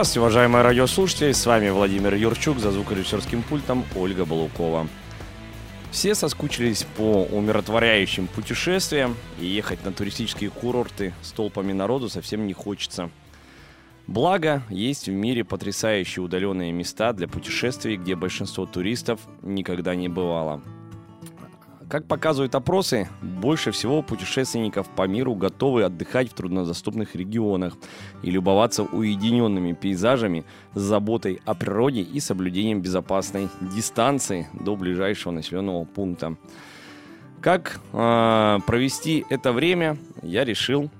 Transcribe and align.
Здравствуйте, 0.00 0.20
уважаемые 0.20 0.62
радиослушатели, 0.62 1.32
с 1.32 1.44
вами 1.44 1.68
Владимир 1.68 2.14
Юрчук, 2.14 2.58
за 2.58 2.70
звукорежиссерским 2.70 3.42
пультом 3.42 3.84
Ольга 3.94 4.24
Балукова. 4.24 4.88
Все 5.90 6.14
соскучились 6.14 6.86
по 6.96 7.24
умиротворяющим 7.24 8.26
путешествиям, 8.26 9.14
и 9.38 9.44
ехать 9.44 9.84
на 9.84 9.92
туристические 9.92 10.48
курорты 10.48 11.12
с 11.20 11.32
толпами 11.32 11.74
народу 11.74 12.08
совсем 12.08 12.46
не 12.46 12.54
хочется. 12.54 13.10
Благо, 14.06 14.62
есть 14.70 15.06
в 15.06 15.12
мире 15.12 15.44
потрясающие 15.44 16.22
удаленные 16.22 16.72
места 16.72 17.12
для 17.12 17.28
путешествий, 17.28 17.96
где 17.96 18.16
большинство 18.16 18.64
туристов 18.64 19.20
никогда 19.42 19.94
не 19.94 20.08
бывало– 20.08 20.62
как 21.90 22.06
показывают 22.06 22.54
опросы, 22.54 23.08
больше 23.20 23.72
всего 23.72 24.00
путешественников 24.00 24.88
по 24.88 25.08
миру 25.08 25.34
готовы 25.34 25.82
отдыхать 25.82 26.30
в 26.30 26.34
труднодоступных 26.34 27.16
регионах 27.16 27.76
и 28.22 28.30
любоваться 28.30 28.84
уединенными 28.84 29.72
пейзажами 29.72 30.44
с 30.74 30.80
заботой 30.80 31.40
о 31.44 31.54
природе 31.54 32.02
и 32.02 32.20
соблюдением 32.20 32.80
безопасной 32.80 33.48
дистанции 33.60 34.46
до 34.52 34.76
ближайшего 34.76 35.32
населенного 35.32 35.84
пункта. 35.84 36.36
Как 37.40 37.80
э, 37.92 38.58
провести 38.66 39.24
это 39.28 39.52
время, 39.52 39.98
я 40.22 40.44
решил 40.44 40.90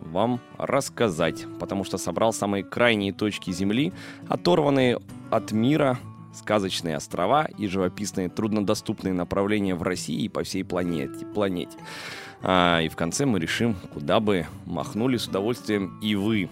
вам 0.00 0.40
рассказать, 0.58 1.46
потому 1.60 1.84
что 1.84 1.98
собрал 1.98 2.32
самые 2.32 2.64
крайние 2.64 3.12
точки 3.12 3.52
Земли, 3.52 3.92
оторванные 4.28 4.98
от 5.30 5.52
мира 5.52 6.00
сказочные 6.32 6.96
острова 6.96 7.44
и 7.58 7.66
живописные 7.66 8.28
труднодоступные 8.28 9.14
направления 9.14 9.74
в 9.74 9.82
России 9.82 10.22
и 10.22 10.28
по 10.28 10.42
всей 10.42 10.64
планете. 10.64 11.26
планете. 11.26 11.76
А, 12.42 12.80
и 12.80 12.88
в 12.88 12.96
конце 12.96 13.24
мы 13.24 13.38
решим, 13.38 13.76
куда 13.92 14.20
бы 14.20 14.46
махнули 14.66 15.16
с 15.16 15.26
удовольствием 15.26 15.98
и 16.00 16.14
вы. 16.14 16.48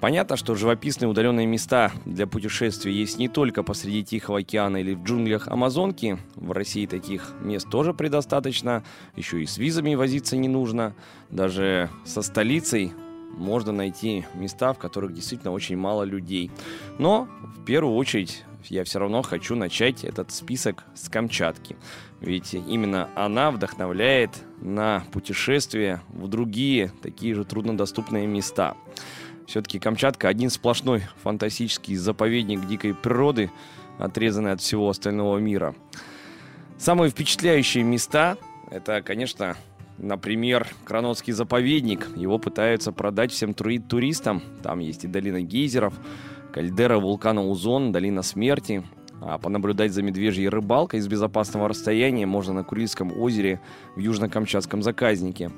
Понятно, 0.00 0.36
что 0.36 0.54
живописные 0.54 1.08
удаленные 1.08 1.46
места 1.46 1.90
для 2.04 2.26
путешествий 2.26 2.92
есть 2.92 3.18
не 3.18 3.28
только 3.28 3.62
посреди 3.62 4.04
Тихого 4.04 4.40
океана 4.40 4.76
или 4.76 4.92
в 4.92 5.02
джунглях 5.02 5.48
Амазонки. 5.48 6.18
В 6.34 6.52
России 6.52 6.84
таких 6.84 7.32
мест 7.40 7.70
тоже 7.70 7.94
предостаточно. 7.94 8.84
Еще 9.16 9.42
и 9.42 9.46
с 9.46 9.56
визами 9.56 9.94
возиться 9.94 10.36
не 10.36 10.48
нужно. 10.48 10.94
Даже 11.30 11.88
со 12.04 12.20
столицей 12.20 12.92
можно 13.36 13.72
найти 13.72 14.24
места, 14.34 14.72
в 14.72 14.78
которых 14.78 15.12
действительно 15.14 15.52
очень 15.52 15.76
мало 15.76 16.02
людей. 16.04 16.50
Но 16.98 17.28
в 17.56 17.64
первую 17.64 17.96
очередь 17.96 18.44
я 18.68 18.84
все 18.84 18.98
равно 18.98 19.22
хочу 19.22 19.56
начать 19.56 20.04
этот 20.04 20.30
список 20.30 20.84
с 20.94 21.08
Камчатки. 21.08 21.76
Ведь 22.20 22.54
именно 22.54 23.08
она 23.14 23.50
вдохновляет 23.50 24.30
на 24.60 25.04
путешествия 25.12 26.02
в 26.08 26.28
другие 26.28 26.92
такие 27.02 27.34
же 27.34 27.44
труднодоступные 27.44 28.26
места. 28.26 28.76
Все-таки 29.46 29.78
Камчатка 29.78 30.28
один 30.28 30.48
сплошной 30.48 31.02
фантастический 31.22 31.96
заповедник 31.96 32.66
дикой 32.66 32.94
природы, 32.94 33.50
отрезанный 33.98 34.52
от 34.52 34.60
всего 34.60 34.88
остального 34.88 35.38
мира. 35.38 35.74
Самые 36.78 37.10
впечатляющие 37.10 37.84
места– 37.84 38.36
это, 38.70 39.02
конечно, 39.02 39.56
Например, 39.98 40.66
Кранотский 40.84 41.32
заповедник. 41.32 42.08
Его 42.16 42.38
пытаются 42.38 42.92
продать 42.92 43.32
всем 43.32 43.54
туристам. 43.54 44.42
Там 44.62 44.80
есть 44.80 45.04
и 45.04 45.08
долина 45.08 45.40
гейзеров, 45.42 45.94
кальдера 46.52 46.98
вулкана 46.98 47.46
Узон, 47.46 47.92
долина 47.92 48.22
смерти. 48.22 48.84
А 49.20 49.38
понаблюдать 49.38 49.92
за 49.92 50.02
медвежьей 50.02 50.48
рыбалкой 50.48 51.00
из 51.00 51.08
безопасного 51.08 51.68
расстояния 51.68 52.26
можно 52.26 52.52
на 52.52 52.64
Курильском 52.64 53.16
озере 53.18 53.60
в 53.96 54.00
Южно-Камчатском 54.00 54.82
заказнике. 54.82 55.50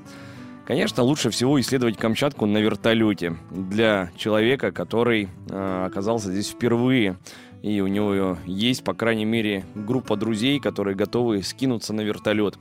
Конечно, 0.67 1.03
лучше 1.03 1.31
всего 1.31 1.61
исследовать 1.61 1.97
Камчатку 1.97 2.45
на 2.47 2.59
вертолете 2.59 3.37
для 3.51 4.11
человека, 4.17 4.73
который 4.73 5.29
э, 5.49 5.87
оказался 5.87 6.31
здесь 6.31 6.51
впервые. 6.51 7.19
И 7.63 7.81
у 7.81 7.87
него 7.87 8.37
есть, 8.47 8.85
по 8.85 8.93
крайней 8.93 9.25
мере, 9.25 9.65
группа 9.75 10.17
друзей, 10.17 10.61
которые 10.61 10.97
готовы 10.97 11.43
скинуться 11.43 11.93
на 11.93 12.03
вертолет. 12.03 12.59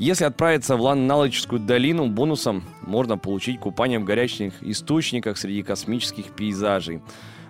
Если 0.00 0.24
отправиться 0.24 0.76
в 0.76 0.80
Лан-Налоческую 0.80 1.60
долину, 1.60 2.06
бонусом 2.06 2.64
можно 2.80 3.18
получить 3.18 3.60
купание 3.60 3.98
в 3.98 4.04
горячих 4.04 4.54
источниках 4.62 5.36
среди 5.36 5.62
космических 5.62 6.34
пейзажей. 6.34 7.02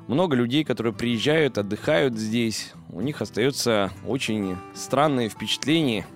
Много 0.09 0.35
людей, 0.35 0.65
которые 0.65 0.93
приезжают, 0.93 1.59
отдыхают 1.59 2.19
здесь, 2.19 2.73
у 2.89 3.03
них 3.03 3.23
остается 3.23 3.93
очень 4.05 4.57
странное 4.75 5.29
впечатление. 5.29 6.07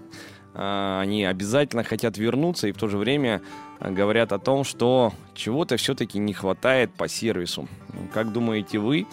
А, 0.54 1.02
они 1.02 1.24
обязательно 1.24 1.84
хотят 1.84 2.18
вернуться 2.18 2.66
и 2.66 2.72
в 2.72 2.78
то 2.78 2.88
же 2.88 2.98
время 2.98 3.40
говорят 3.78 4.32
о 4.32 4.40
том, 4.40 4.64
что 4.64 5.12
чего-то 5.34 5.76
все-таки 5.76 6.18
не 6.18 6.32
хватает 6.32 6.92
по 6.94 7.06
сервису. 7.06 7.68
Как 8.12 8.32
думаете 8.32 8.80
вы? 8.80 9.06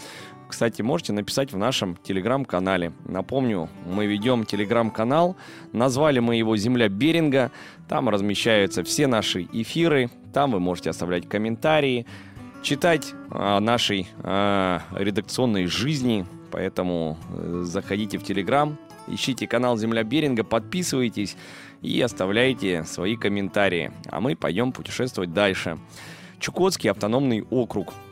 Кстати, 0.51 0.81
можете 0.81 1.13
написать 1.13 1.53
в 1.53 1.57
нашем 1.57 1.95
телеграм-канале. 1.95 2.91
Напомню, 3.05 3.69
мы 3.85 4.05
ведем 4.05 4.45
телеграм-канал, 4.45 5.37
назвали 5.71 6.19
мы 6.19 6.35
его 6.35 6.57
«Земля 6.57 6.89
Беринга», 6.89 7.51
там 7.87 8.09
размещаются 8.09 8.83
все 8.83 9.07
наши 9.07 9.47
эфиры, 9.53 10.09
там 10.33 10.51
вы 10.51 10.59
можете 10.59 10.89
оставлять 10.89 11.27
комментарии, 11.27 12.05
читать 12.61 13.13
о 13.31 13.59
нашей 13.59 14.09
о 14.23 14.81
редакционной 14.91 15.65
жизни, 15.67 16.25
поэтому 16.51 17.17
э, 17.29 17.61
заходите 17.63 18.17
в 18.17 18.23
телеграм, 18.23 18.77
ищите 19.07 19.47
канал 19.47 19.77
«Земля 19.77 20.03
Беринга», 20.03 20.43
подписывайтесь 20.43 21.37
и 21.81 21.99
оставляйте 22.01 22.83
свои 22.83 23.15
комментарии, 23.15 23.91
а 24.09 24.19
мы 24.19 24.35
пойдем 24.35 24.73
путешествовать 24.73 25.33
дальше. 25.33 25.79
Чукотский 26.39 26.91
автономный 26.91 27.43
округ– 27.49 27.93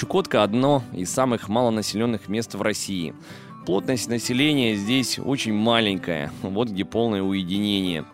Чукотка– 0.00 0.42
одно 0.44 0.82
из 0.94 1.10
самых 1.10 1.50
малонаселенных 1.50 2.30
мест 2.30 2.54
в 2.54 2.62
России. 2.62 3.14
Плотность 3.66 4.08
населения 4.08 4.74
здесь 4.74 5.18
очень 5.18 5.52
маленькая, 5.52 6.32
вот 6.40 6.70
где 6.70 6.86
полное 6.86 7.20
уединение. 7.20 8.06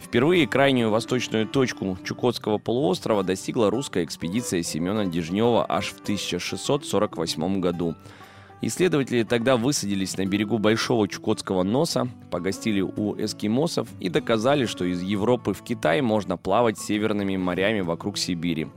Впервые 0.00 0.46
крайнюю 0.46 0.90
восточную 0.90 1.48
точку 1.48 1.98
Чукотского 2.04 2.58
полуострова 2.58 3.24
достигла 3.24 3.72
русская 3.72 4.04
экспедиция 4.04 4.62
Семена 4.62 5.04
Дежнева 5.06 5.66
аж 5.68 5.86
в 5.86 6.00
1648 6.02 7.58
году. 7.58 7.96
Исследователи 8.60 9.24
тогда 9.24 9.56
высадились 9.56 10.16
на 10.16 10.24
берегу 10.24 10.58
Большого 10.58 11.08
Чукотского 11.08 11.64
носа, 11.64 12.06
погостили 12.30 12.82
у 12.82 13.16
эскимосов 13.16 13.88
и 13.98 14.08
доказали, 14.08 14.66
что 14.66 14.84
из 14.84 15.02
Европы 15.02 15.54
в 15.54 15.62
Китай 15.62 16.02
можно 16.02 16.36
плавать 16.36 16.78
северными 16.78 17.36
морями 17.36 17.80
вокруг 17.80 18.16
Сибири. 18.16 18.68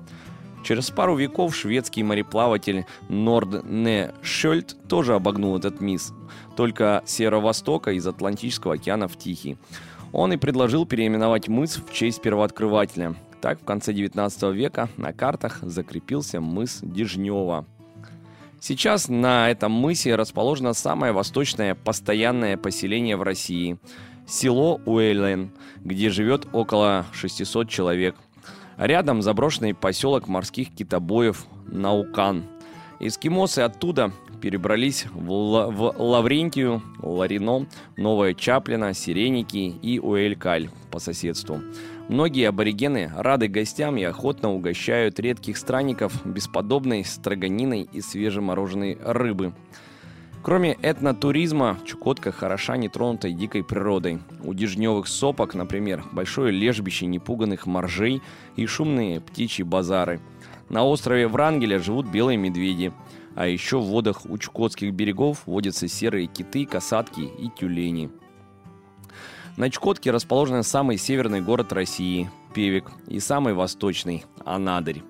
Через 0.66 0.90
пару 0.90 1.16
веков 1.16 1.56
шведский 1.56 2.02
мореплаватель 2.02 2.88
Нордне 3.08 4.16
Шельд 4.24 4.76
тоже 4.90 5.14
обогнул 5.14 5.56
этот 5.56 5.80
мисс, 5.80 6.12
только 6.58 7.04
северо-востока 7.06 7.92
из 7.92 8.08
Атлантического 8.08 8.74
океана 8.74 9.08
в 9.08 9.16
Тихий. 9.16 9.58
Он 10.12 10.34
и 10.34 10.38
предложил 10.38 10.88
переименовать 10.88 11.50
мыс 11.50 11.78
в 11.78 11.94
честь 11.94 12.20
первооткрывателя. 12.20 13.14
Так, 13.42 13.62
в 13.62 13.64
конце 13.64 13.94
19 13.94 14.56
века 14.56 14.90
на 14.98 15.14
картах 15.14 15.60
закрепился 15.62 16.42
мыс 16.42 16.80
Дежнева. 16.82 17.66
Сейчас 18.60 19.08
на 19.08 19.52
этом 19.52 19.72
мысе 19.72 20.16
расположено 20.16 20.74
самое 20.74 21.14
восточное 21.14 21.76
постоянное 21.76 22.58
поселение 22.58 23.18
в 23.18 23.22
России– 23.22 23.78
село 24.28 24.82
Уэйлен, 24.86 25.52
где 25.84 26.10
живет 26.10 26.48
около 26.52 27.06
600 27.14 27.70
человек. 27.70 28.16
Рядом 28.78 29.22
заброшенный 29.22 29.74
поселок 29.74 30.28
морских 30.28 30.74
китобоев 30.74 31.46
Наукан. 31.68 32.44
Эскимосы 33.00 33.60
оттуда 33.60 34.12
перебрались 34.42 35.06
в, 35.14 35.30
Л- 35.30 35.72
в 35.72 35.96
Лаврентию, 35.98 36.82
Ларино, 37.02 37.68
Новая 37.98 38.34
Чаплина, 38.34 38.94
Сиреники 38.94 39.74
и 39.82 40.00
Уэлькаль 40.00 40.70
по 40.92 41.00
соседству. 41.00 41.62
Многие 42.10 42.50
аборигены 42.50 43.12
рады 43.16 43.48
гостям 43.48 43.98
и 43.98 44.04
охотно 44.04 44.54
угощают 44.54 45.20
редких 45.20 45.58
странников 45.58 46.26
бесподобной 46.26 47.04
строганиной 47.04 47.88
и 47.92 48.02
свежемороженой 48.02 48.98
рыбы– 49.02 49.54
Кроме 50.46 50.78
этнотуризма, 50.80 51.80
Чукотка 51.86 52.32
хороша 52.32 52.78
нетронутой 52.78 53.34
дикой 53.34 53.64
природой. 53.64 54.20
У 54.44 54.54
дежневых 54.54 55.08
сопок, 55.08 55.56
например, 55.56 56.04
большое 56.12 56.52
лежбище 56.52 57.08
непуганных 57.08 57.66
моржей 57.66 58.22
и 58.56 58.68
шумные 58.68 59.22
птичьи 59.22 59.64
базары. 59.64 60.22
На 60.70 60.84
острове 60.84 61.28
Врангеля 61.28 61.80
живут 61.80 62.06
белые 62.12 62.38
медведи. 62.38 62.94
А 63.34 63.48
еще 63.48 63.80
в 63.80 63.86
водах 63.86 64.28
у 64.28 64.38
чукотских 64.38 64.94
берегов 64.94 65.42
водятся 65.48 65.88
серые 65.88 66.28
киты, 66.28 66.68
касатки 66.68 67.22
и 67.22 67.50
тюлени. 67.50 68.12
На 69.58 69.72
Чукотке 69.72 70.12
расположен 70.12 70.62
самый 70.62 71.00
северный 71.00 71.42
город 71.42 71.74
России– 71.74 72.30
Певек, 72.54 72.92
и 73.08 73.20
самый 73.20 73.56
восточный– 73.56 74.26
Анадырь. 74.46 75.02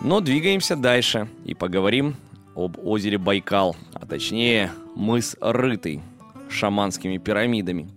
Но 0.00 0.20
двигаемся 0.20 0.76
дальше 0.76 1.28
и 1.44 1.52
поговорим 1.52 2.16
об 2.54 2.78
озере 2.84 3.18
Байкал, 3.18 3.76
а 3.94 4.06
точнее 4.06 4.70
мыс 4.94 5.36
Рытый, 5.40 6.00
шаманскими 6.48 7.18
пирамидами. 7.18 7.88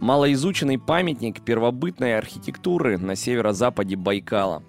Малоизученный 0.00 0.78
памятник 0.78 1.40
первобытной 1.40 2.18
архитектуры 2.18 2.98
на 2.98 3.16
северо-западе 3.16 3.96
Байкала. 3.96 4.62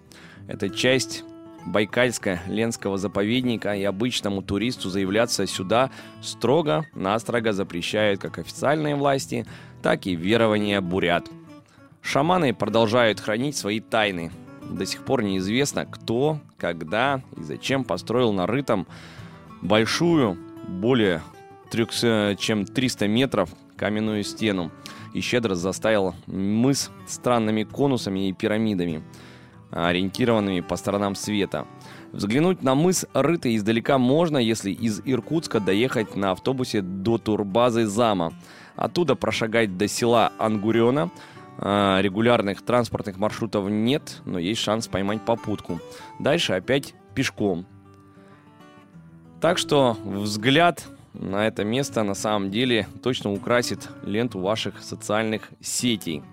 Это 0.48 0.70
часть 0.70 1.24
Байкальско-Ленского 1.66 2.98
заповедника, 2.98 3.74
и 3.76 3.84
обычному 3.84 4.42
туристу 4.42 4.90
заявляться 4.90 5.48
сюда 5.48 5.90
строго-настрого 6.22 7.54
запрещают 7.54 8.22
как 8.22 8.38
официальные 8.38 8.96
власти, 8.96 9.46
так 9.82 10.06
и 10.06 10.16
верования 10.16 10.80
бурят. 10.82 11.28
Шаманы 12.02 12.54
продолжают 12.54 13.20
хранить 13.20 13.58
свои 13.58 13.80
тайны. 13.80 14.32
До 14.70 14.86
сих 14.86 15.04
пор 15.04 15.24
неизвестно, 15.24 15.86
кто, 15.86 16.40
когда 16.58 17.22
и 17.38 17.44
зачем 17.44 17.84
построил 17.84 18.32
на 18.32 18.46
Рытом 18.46 18.88
большую, 19.68 20.38
более 20.68 21.22
чем 22.38 22.66
300 22.66 23.08
метров 23.08 23.50
каменную 23.76 24.24
стену 24.24 24.72
и 25.14 25.22
щедро 25.22 25.56
заставил 25.56 26.16
мыс 26.28 26.92
странными 27.08 27.64
конусами 27.64 28.30
и 28.30 28.34
пирамидами, 28.34 29.04
ориентированными 29.72 30.62
по 30.62 30.76
сторонам 30.76 31.16
света. 31.16 31.66
Взглянуть 32.12 32.64
на 32.64 32.76
мыс 32.76 33.06
Рытой 33.14 33.56
издалека 33.58 33.98
можно, 33.98 34.38
если 34.38 34.72
из 34.72 35.02
Иркутска 35.04 35.60
доехать 35.60 36.16
на 36.16 36.32
автобусе 36.32 36.82
до 36.82 37.18
турбазы 37.18 37.86
Зама. 37.86 38.34
Оттуда 38.78 39.16
прошагать 39.16 39.78
до 39.78 39.88
села 39.88 40.32
Ангурена. 40.38 41.12
А, 41.58 42.02
регулярных 42.02 42.62
транспортных 42.62 43.18
маршрутов 43.18 43.70
нет, 43.70 44.22
но 44.26 44.40
есть 44.40 44.62
шанс 44.62 44.88
поймать 44.88 45.24
попутку. 45.26 45.80
Дальше 46.20 46.54
опять 46.54 46.94
пешком. 47.14 47.66
Так 49.46 49.60
что 49.60 49.96
взгляд 50.04 50.88
на 51.14 51.46
это 51.46 51.64
место 51.64 52.02
на 52.02 52.16
самом 52.16 52.50
деле 52.50 52.88
точно 53.04 53.32
украсит 53.32 53.90
ленту 54.04 54.40
ваших 54.40 54.82
социальных 54.82 55.52
сетей. 55.62 56.24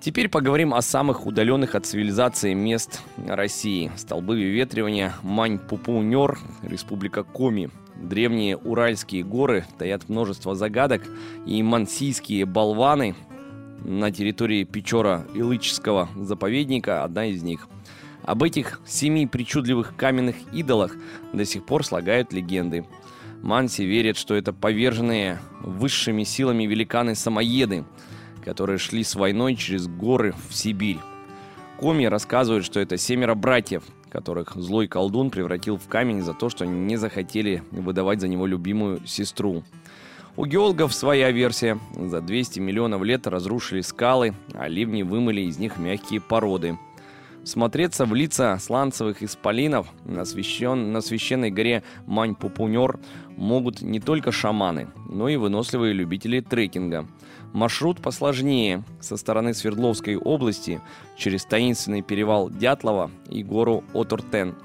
Теперь 0.00 0.28
поговорим 0.28 0.72
о 0.72 0.80
самых 0.80 1.26
удаленных 1.26 1.74
от 1.74 1.84
цивилизации 1.84 2.54
мест 2.54 3.02
России. 3.26 3.90
Столбы 3.96 4.34
выветривания 4.34 5.16
Мань-Пупунер, 5.24 6.38
Республика 6.62 7.24
Коми. 7.24 7.70
Древние 7.96 8.56
Уральские 8.56 9.24
горы 9.24 9.64
таят 9.76 10.08
множество 10.08 10.54
загадок, 10.54 11.02
и 11.46 11.64
мансийские 11.64 12.44
болваны 12.46 13.16
на 13.82 14.12
территории 14.12 14.62
Печора-Илычского 14.62 16.10
заповедника 16.14 17.02
одна 17.02 17.26
из 17.26 17.42
них. 17.42 17.66
Об 18.26 18.42
этих 18.42 18.80
семи 18.84 19.26
причудливых 19.26 19.96
каменных 19.96 20.36
идолах 20.52 20.94
до 21.32 21.44
сих 21.46 21.64
пор 21.64 21.86
слагают 21.86 22.32
легенды– 22.32 22.84
Манси 23.42 23.84
верит, 23.84 24.16
что 24.16 24.34
это 24.34 24.52
поверженные 24.52 25.38
высшими 25.60 26.24
силами 26.24 26.64
великаны-самоеды, 26.64 27.84
которые 28.44 28.78
шли 28.78 29.04
с 29.04 29.14
войной 29.14 29.54
через 29.54 29.86
горы 29.86 30.34
в 30.48 30.54
Сибирь. 30.54 30.98
Коми 31.78 32.06
рассказывает, 32.06 32.64
что 32.64 32.80
это 32.80 32.96
семеро 32.96 33.34
братьев, 33.34 33.84
которых 34.10 34.54
злой 34.56 34.88
колдун 34.88 35.30
превратил 35.30 35.76
в 35.76 35.86
камень 35.86 36.22
за 36.22 36.32
то, 36.32 36.48
что 36.48 36.64
они 36.64 36.80
не 36.80 36.96
захотели 36.96 37.62
выдавать 37.70 38.20
за 38.20 38.28
него 38.28 38.46
любимую 38.46 39.06
сестру. 39.06 39.62
У 40.36 40.44
геологов 40.44 40.92
своя 40.92 41.30
версия. 41.30 41.78
За 41.94 42.20
200 42.20 42.60
миллионов 42.60 43.02
лет 43.02 43.26
разрушили 43.26 43.80
скалы, 43.80 44.34
а 44.54 44.68
ливни 44.68 45.02
вымыли 45.02 45.42
из 45.42 45.58
них 45.58 45.78
мягкие 45.78 46.20
породы– 46.20 46.78
Смотреться 47.46 48.06
в 48.06 48.12
лица 48.12 48.58
сланцевых 48.58 49.22
исполинов 49.22 49.86
на, 50.04 50.24
священ... 50.24 50.90
на 50.90 51.00
священной 51.00 51.52
горе 51.52 51.84
Мань-Пупунер 52.06 52.98
могут 53.36 53.82
не 53.82 54.00
только 54.00 54.32
шаманы, 54.32 54.88
но 55.08 55.28
и 55.28 55.36
выносливые 55.36 55.92
любители 55.92 56.40
трекинга. 56.40 57.06
Маршрут 57.52 58.02
посложнее 58.02 58.82
со 59.00 59.16
стороны 59.16 59.54
Свердловской 59.54 60.16
области 60.16 60.80
через 61.16 61.44
таинственный 61.44 62.02
перевал 62.02 62.50
Дятлова 62.50 63.12
и 63.30 63.44
гору 63.44 63.84
Отуртен. 63.94 64.56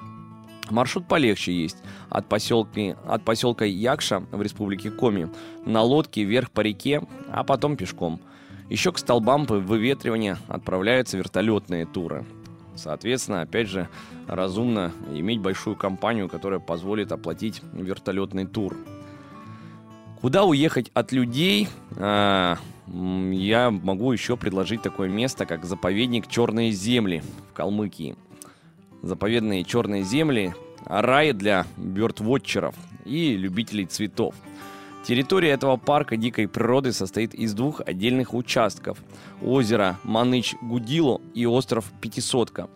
Маршрут 0.72 1.08
полегче 1.08 1.54
есть. 1.54 1.78
От 2.10 2.26
поселка, 2.26 2.98
от 3.06 3.24
поселка 3.24 3.64
Якша 3.64 4.24
в 4.32 4.42
республике 4.42 4.90
Коми 4.90 5.30
на 5.68 5.84
лодке 5.84 6.24
вверх 6.24 6.50
по 6.50 6.62
реке, 6.62 7.04
а 7.30 7.44
потом 7.44 7.78
пешком. 7.78 8.20
Еще 8.72 8.92
к 8.92 8.98
столбам 8.98 9.46
выветривания 9.46 10.40
отправляются 10.48 11.16
вертолетные 11.16 11.86
туры. 11.86 12.26
Соответственно, 12.82 13.42
опять 13.42 13.68
же, 13.68 13.88
разумно 14.28 14.92
иметь 15.14 15.40
большую 15.40 15.76
компанию, 15.76 16.28
которая 16.28 16.60
позволит 16.60 17.12
оплатить 17.12 17.62
вертолетный 17.74 18.48
тур. 18.48 18.76
Куда 20.20 20.46
уехать 20.46 20.90
от 20.96 21.12
людей? 21.12 21.68
А, 21.98 22.58
я 22.88 23.70
могу 23.70 24.12
еще 24.12 24.36
предложить 24.36 24.82
такое 24.82 25.10
место, 25.10 25.46
как 25.46 25.66
заповедник 25.66 26.28
Черные 26.28 26.72
земли 26.72 27.24
в 27.52 27.54
Калмыкии. 27.54 28.16
Заповедные 29.04 29.64
черные 29.64 30.04
земли– 30.04 30.54
рай 30.86 31.34
для 31.34 31.66
бёрдвотчеров 31.78 32.76
и 33.06 33.36
любителей 33.36 33.86
цветов– 33.86 34.34
Территория 35.04 35.50
этого 35.50 35.78
парка 35.78 36.16
дикой 36.16 36.48
природы 36.48 36.94
состоит 36.94 37.34
из 37.34 37.56
двух 37.56 37.82
отдельных 37.82 38.36
участков– 38.36 39.00
озера 39.42 39.98
Маныч-Гудило 40.04 41.22
и 41.34 41.48
остров 41.48 41.92
Пятисотка. 42.02 42.70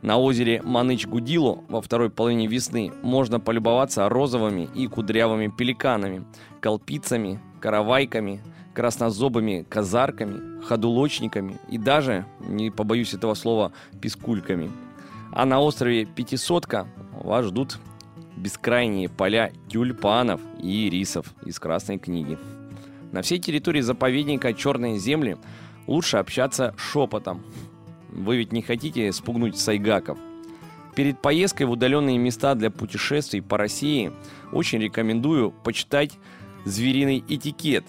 На 0.00 0.16
озере 0.16 0.62
Маныч-Гудило 0.64 1.64
во 1.68 1.82
второй 1.82 2.08
половине 2.08 2.46
весны 2.46 2.90
можно 3.02 3.38
полюбоваться 3.38 4.08
розовыми 4.08 4.68
и 4.74 4.86
кудрявыми 4.86 5.48
пеликанами, 5.48 6.24
колпицами, 6.60 7.38
каравайками, 7.60 8.40
краснозобыми 8.72 9.66
казарками, 9.68 10.62
ходулочниками 10.62 11.58
и 11.68 11.76
даже, 11.76 12.24
не 12.40 12.70
побоюсь 12.70 13.12
этого 13.12 13.34
слова, 13.34 13.72
пескульками. 14.00 14.70
А 15.32 15.44
на 15.44 15.60
острове 15.60 16.06
Пятисотка 16.06 16.86
вас 17.12 17.44
ждут 17.44 17.78
бескрайние 18.38 19.08
поля 19.08 19.52
тюльпанов 19.68 20.40
и 20.62 20.88
ирисов 20.88 21.34
из 21.44 21.58
Красной 21.58 21.98
книги. 21.98 22.38
На 23.12 23.22
всей 23.22 23.38
территории 23.38 23.80
заповедника 23.80 24.54
Черные 24.54 24.98
земли 24.98 25.36
лучше 25.86 26.18
общаться 26.18 26.74
шепотом. 26.76 27.42
Вы 28.10 28.38
ведь 28.38 28.52
не 28.52 28.62
хотите 28.62 29.12
спугнуть 29.12 29.58
сайгаков. 29.58 30.18
Перед 30.94 31.20
поездкой 31.20 31.66
в 31.66 31.72
удаленные 31.72 32.18
места 32.18 32.54
для 32.54 32.70
путешествий 32.70 33.40
по 33.40 33.56
России 33.56 34.12
очень 34.52 34.80
рекомендую 34.80 35.52
почитать 35.52 36.18
звериный 36.64 37.24
этикет, 37.28 37.84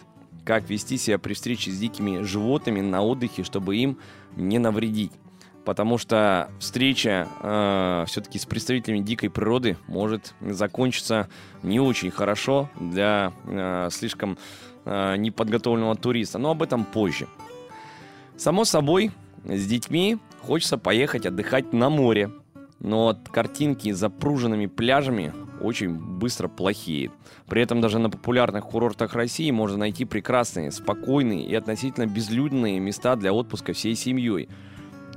как 0.46 0.70
вести 0.70 0.98
себя 0.98 1.18
при 1.18 1.34
встрече 1.34 1.72
с 1.72 1.80
дикими 1.80 2.22
животными 2.22 2.82
на 2.82 3.02
отдыхе, 3.02 3.44
чтобы 3.44 3.78
им 3.78 3.98
не 4.36 4.60
навредить 4.60 5.12
потому 5.70 6.00
что 6.00 6.50
встреча 6.58 7.28
э, 7.44 8.06
все-таки 8.08 8.40
с 8.40 8.46
представителями 8.48 9.02
дикой 9.02 9.30
природы 9.30 9.78
может 9.86 10.34
закончиться 10.42 11.30
не 11.62 11.80
очень 11.80 12.10
хорошо 12.10 12.72
для 12.80 13.34
э, 13.46 13.90
слишком 13.92 14.40
э, 14.86 15.16
неподготовленного 15.18 15.96
туриста, 15.96 16.40
но 16.40 16.50
об 16.50 16.64
этом 16.64 16.86
позже. 16.86 17.28
Само 18.36 18.66
собой, 18.66 19.12
с 19.46 19.68
детьми 19.68 20.18
хочется 20.42 20.80
поехать 20.80 21.28
отдыхать 21.28 21.72
на 21.72 21.92
море, 21.92 22.32
но 22.80 23.16
картинки 23.32 23.92
с 23.92 24.00
запруженными 24.00 24.66
пляжами 24.66 25.34
очень 25.62 25.94
быстро 25.94 26.48
плохеет. 26.48 27.12
При 27.48 27.62
этом 27.62 27.80
даже 27.80 28.00
на 28.00 28.10
популярных 28.10 28.66
курортах 28.66 29.14
России 29.14 29.52
можно 29.52 29.78
найти 29.78 30.06
прекрасные, 30.06 30.72
спокойные 30.72 31.46
и 31.46 31.54
относительно 31.54 32.08
безлюдные 32.08 32.80
места 32.80 33.16
для 33.16 33.34
отпуска 33.34 33.74
всей 33.74 33.94
семьей– 33.94 34.50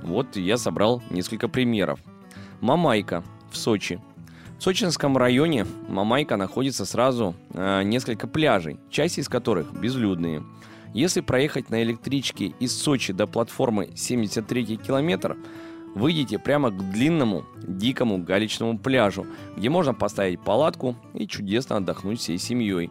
вот 0.02 0.36
я 0.36 0.56
собрал 0.56 1.02
несколько 1.10 1.48
примеров. 1.48 2.00
Мамайка 2.60 3.24
в 3.50 3.56
Сочи. 3.56 4.00
В 4.58 4.62
Сочинском 4.62 5.16
районе 5.16 5.66
Мамайка 5.88 6.36
находится 6.36 6.84
сразу 6.84 7.34
э, 7.52 7.82
несколько 7.82 8.28
пляжей, 8.28 8.78
часть 8.90 9.18
из 9.18 9.28
которых 9.28 9.72
безлюдные. 9.72 10.44
Если 10.94 11.20
проехать 11.20 11.70
на 11.70 11.82
электричке 11.82 12.52
из 12.60 12.76
Сочи 12.76 13.12
до 13.12 13.26
платформы 13.26 13.90
73 13.96 14.76
километр, 14.76 15.36
выйдете 15.94 16.38
прямо 16.38 16.70
к 16.70 16.92
длинному, 16.92 17.44
дикому 17.56 18.18
галечному 18.18 18.78
пляжу, 18.78 19.26
где 19.56 19.68
можно 19.68 19.94
поставить 19.94 20.40
палатку 20.40 20.96
и 21.14 21.26
чудесно 21.26 21.76
отдохнуть 21.78 22.20
всей 22.20 22.38
семьей. 22.38 22.90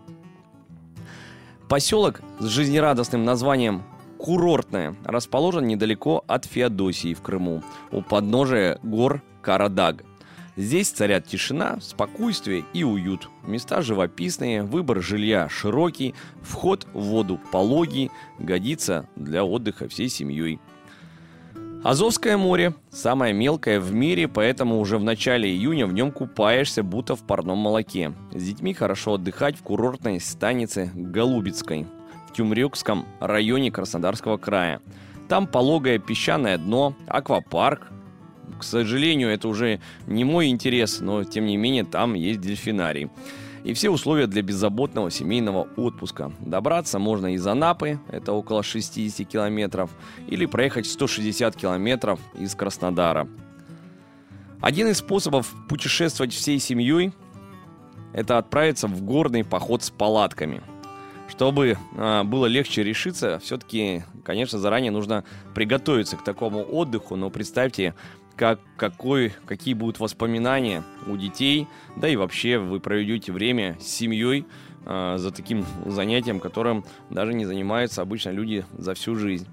Поселок 1.70 2.22
с 2.40 2.48
жизнерадостным 2.48 3.24
названием 3.24 3.84
курортная, 4.22 4.96
расположен 5.04 5.66
недалеко 5.66 6.24
от 6.28 6.46
Феодосии 6.46 7.16
в 7.16 7.22
Крыму, 7.22 7.64
у 7.92 8.02
подножия 8.02 8.78
гор 8.84 9.24
Карадаг. 9.42 10.04
Здесь 10.56 10.90
царят 10.90 11.26
тишина, 11.26 11.80
спокойствие 11.82 12.64
и 12.74 12.84
уют. 12.84 13.30
Места 13.48 13.82
живописные, 13.82 14.62
выбор 14.62 15.02
жилья 15.02 15.50
широкий, 15.50 16.14
вход 16.44 16.86
в 16.94 17.02
воду 17.02 17.40
пологий, 17.52 18.12
годится 18.38 19.08
для 19.16 19.44
отдыха 19.44 19.88
всей 19.88 20.10
семьей. 20.10 20.60
Азовское 21.84 22.38
море– 22.38 22.76
самое 22.92 23.34
мелкое 23.34 23.80
в 23.80 23.92
мире, 23.92 24.28
поэтому 24.28 24.80
уже 24.80 25.00
в 25.00 25.04
начале 25.04 25.50
июня 25.50 25.88
в 25.88 25.94
нем 25.94 26.12
купаешься, 26.12 26.84
будто 26.84 27.16
в 27.16 27.24
парном 27.24 27.58
молоке. 27.58 28.14
С 28.32 28.44
детьми 28.44 28.76
хорошо 28.76 29.16
отдыхать 29.16 29.58
в 29.58 29.64
курортной 29.64 30.20
станице 30.20 30.92
Голубицкой 30.94 31.88
в 32.32 32.34
Тюмрюкском 32.34 33.06
районе 33.20 33.72
Краснодарского 33.72 34.38
края. 34.38 34.82
Там 35.28 35.48
пологое 35.48 36.00
песчаное 36.00 36.58
дно, 36.58 36.96
аквапарк, 37.08 37.90
К 38.60 38.64
сожалению, 38.64 39.30
это 39.30 39.48
уже 39.48 39.80
не 40.08 40.24
мой 40.24 40.48
интерес, 40.48 41.00
но 41.00 41.24
тем 41.24 41.46
не 41.46 41.58
менее 41.58 41.84
там 41.84 42.14
есть 42.14 42.42
дельфинарий. 42.42 43.10
И 43.64 43.74
все 43.74 43.90
условия 43.90 44.28
для 44.28 44.42
беззаботного 44.42 45.10
семейного 45.10 45.68
отпуска. 45.78 46.32
Добраться 46.40 47.00
можно 47.00 47.34
из 47.34 47.46
Анапы, 47.46 48.00
это 48.10 48.34
около 48.34 48.64
60 48.64 49.28
километров, 49.28 49.92
или 50.28 50.46
проехать 50.46 50.86
160 50.86 51.56
километров 51.56 52.20
из 52.40 52.56
Краснодара. 52.56 53.28
Один 54.62 54.88
из 54.88 54.98
способов 54.98 55.54
путешествовать 55.68 56.34
всей 56.34 56.60
семьей– 56.60 57.14
это 58.14 58.38
отправиться 58.38 58.88
в 58.88 59.02
горный 59.02 59.44
поход 59.44 59.84
с 59.84 59.90
палатками. 59.90 60.62
Чтобы 61.32 61.78
э, 61.96 62.24
было 62.24 62.46
легче 62.46 62.84
решиться, 62.84 63.40
все-таки, 63.40 64.04
конечно, 64.26 64.60
заранее 64.60 64.92
нужно 64.92 65.24
приготовиться 65.56 66.18
к 66.18 66.24
такому 66.26 66.62
отдыху, 66.62 67.16
но 67.16 67.30
представьте, 67.30 67.96
как, 68.36 68.60
какой, 68.76 69.34
какие 69.46 69.74
будут 69.74 70.02
воспоминания 70.02 70.84
у 71.08 71.16
детей, 71.16 71.68
да 71.96 72.10
и 72.10 72.18
вообще 72.18 72.58
вы 72.58 72.82
проведете 72.82 73.32
время 73.32 73.78
с 73.80 73.88
семьей 73.88 74.46
э, 74.86 75.16
за 75.18 75.32
таким 75.32 75.66
занятием, 75.86 76.42
которым 76.42 76.84
даже 77.10 77.34
не 77.34 77.46
занимаются 77.46 78.02
обычно 78.02 78.32
люди 78.32 78.66
за 78.78 78.94
всю 78.94 79.16
жизнь. 79.16 79.48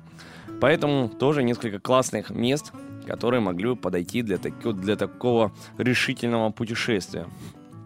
Поэтому 0.61 1.09
тоже 1.09 1.45
несколько 1.45 1.79
классных 1.79 2.31
мест, 2.31 2.73
которые 3.07 3.41
могли 3.41 3.69
бы 3.69 3.77
подойти 3.77 4.23
для, 4.23 4.39
таки, 4.39 4.73
для 4.73 4.97
такого 4.97 5.53
решительного 5.79 6.51
путешествия. 6.51 7.29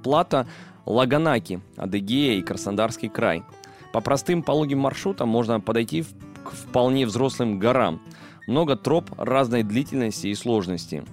Плата 0.02 0.46
Лаганаки, 0.86 1.60
Адыгея 1.76 2.38
и 2.38 2.42
Краснодарский 2.42 3.10
край. 3.10 3.44
По 3.92 4.00
простым 4.00 4.42
пологим 4.42 4.78
маршрутам 4.80 5.28
можно 5.28 5.60
подойти 5.60 6.04
к 6.44 6.50
вполне 6.52 7.06
взрослым 7.06 7.58
горам– 7.58 8.00
много 8.46 8.76
троп 8.76 9.10
разной 9.16 9.62
длительности 9.62 10.28
и 10.28 10.34
сложности. 10.34 11.04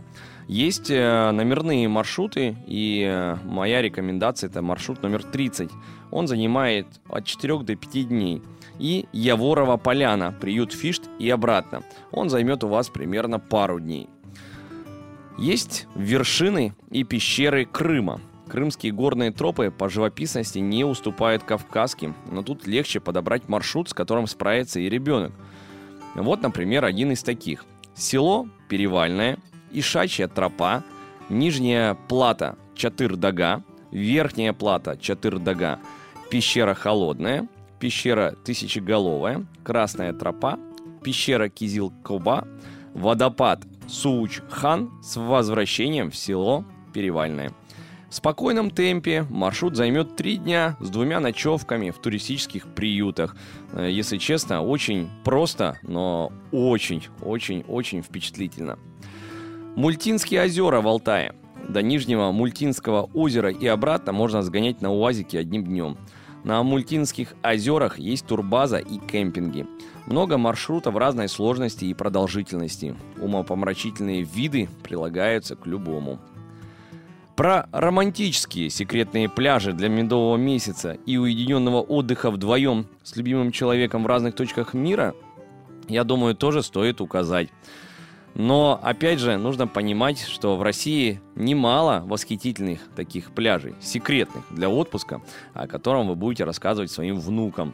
Есть 0.47 0.89
э, 0.89 1.31
номерные 1.31 1.87
маршруты, 1.87 2.57
и 2.65 3.05
э, 3.07 3.37
моя 3.45 3.81
рекомендация 3.81 4.49
это 4.49 4.63
маршрут 4.63 5.03
номер 5.03 5.23
30. 5.23 5.69
Он 6.09 6.27
занимает 6.27 6.87
от 7.07 7.25
4 7.25 7.59
до 7.59 7.75
5 7.75 8.07
дней. 8.07 8.41
И 8.79 9.05
Яворова 9.11 9.77
поляна, 9.77 10.31
приют 10.31 10.73
Фишт 10.73 11.03
и 11.19 11.29
обратно. 11.29 11.83
Он 12.11 12.29
займет 12.29 12.63
у 12.63 12.67
вас 12.67 12.89
примерно 12.89 13.37
пару 13.39 13.79
дней. 13.79 14.09
Есть 15.37 15.87
вершины 15.95 16.73
и 16.89 17.03
пещеры 17.03 17.65
Крыма. 17.65 18.19
Крымские 18.49 18.91
горные 18.91 19.31
тропы 19.31 19.71
по 19.71 19.89
живописности 19.89 20.59
не 20.59 20.83
уступают 20.83 21.43
кавказским, 21.43 22.15
но 22.31 22.41
тут 22.41 22.65
легче 22.65 22.99
подобрать 22.99 23.47
маршрут, 23.47 23.89
с 23.89 23.93
которым 23.93 24.27
справится 24.27 24.79
и 24.79 24.89
ребенок– 24.89 25.31
вот, 26.15 26.41
например, 26.41 26.85
один 26.85 27.11
из 27.11 27.23
таких. 27.23 27.65
Село 27.95 28.47
Перевальное, 28.67 29.37
Ишачья 29.71 30.27
тропа, 30.27 30.83
Нижняя 31.29 31.95
плата 32.07 32.57
Чатыр-Дага, 32.75 33.63
Верхняя 33.91 34.53
плата 34.53 34.97
Чатыр-Дага, 34.99 35.79
Пещера 36.29 36.73
Холодная, 36.73 37.47
Пещера 37.79 38.35
Тысячеголовая, 38.43 39.45
Красная 39.63 40.13
тропа, 40.13 40.59
Пещера 41.03 41.49
Кизил-Коба, 41.49 42.47
Водопад 42.93 43.61
Сууч-Хан 43.87 44.89
с 45.03 45.17
возвращением 45.17 46.11
в 46.11 46.15
село 46.15 46.65
Перевальное. 46.93 47.53
В 48.09 48.15
спокойном 48.15 48.71
темпе 48.71 49.27
маршрут 49.29 49.75
займет 49.75 50.15
три 50.15 50.37
дня 50.37 50.77
с 50.79 50.89
двумя 50.89 51.19
ночевками 51.19 51.91
в 51.91 51.99
туристических 51.99 52.65
приютах. 52.73 53.35
Э, 53.71 53.87
если 53.89 54.17
честно, 54.17 54.63
очень 54.63 55.09
просто, 55.23 55.77
но 55.83 56.33
очень-очень-очень 56.51 58.01
впечатлительно. 58.01 58.79
Мультинские 59.75 60.43
озера 60.43 60.81
в 60.81 60.87
Алтае. 60.87 61.35
До 61.67 61.83
Нижнего 61.83 62.31
Мультинского 62.31 63.03
озера 63.13 63.51
и 63.51 63.67
обратно 63.67 64.11
можно 64.11 64.41
сгонять 64.41 64.81
на 64.81 64.91
УАЗике 64.91 65.37
одним 65.37 65.65
днем. 65.65 65.97
На 66.43 66.63
Мультинских 66.63 67.35
озерах 67.43 67.99
есть 67.99 68.25
турбаза 68.25 68.77
и 68.77 68.97
кемпинги. 68.97 69.67
Много 70.07 70.39
маршрутов 70.39 70.95
разной 70.95 71.29
сложности 71.29 71.85
и 71.85 71.93
продолжительности. 71.93 72.95
Умопомрачительные 73.21 74.23
виды 74.23 74.67
прилагаются 74.81 75.55
к 75.55 75.67
любому. 75.67 76.19
Про 77.39 77.69
романтические 77.71 78.69
секретные 78.69 79.29
пляжи 79.29 79.71
для 79.71 79.87
медового 79.87 80.35
месяца 80.35 80.97
и 81.05 81.15
уединенного 81.15 81.79
отдыха 81.79 82.31
вдвоем 82.31 82.87
с 83.01 83.15
любимым 83.15 83.53
человеком 83.53 84.03
в 84.03 84.07
разных 84.07 84.35
точках 84.35 84.73
мира, 84.73 85.15
я 85.87 86.03
думаю, 86.03 86.35
тоже 86.35 86.61
стоит 86.63 86.99
указать. 86.99 87.47
Но, 88.35 88.77
опять 88.83 89.19
же, 89.19 89.37
нужно 89.37 89.67
понимать, 89.67 90.19
что 90.19 90.57
в 90.57 90.61
России 90.61 91.21
немало 91.35 92.03
восхитительных 92.05 92.81
таких 92.93 93.31
пляжей, 93.31 93.73
секретных 93.79 94.43
для 94.49 94.69
отпуска, 94.69 95.21
о 95.53 95.65
котором 95.65 96.09
вы 96.09 96.15
будете 96.15 96.43
рассказывать 96.43 96.91
своим 96.91 97.17
внукам. 97.21 97.73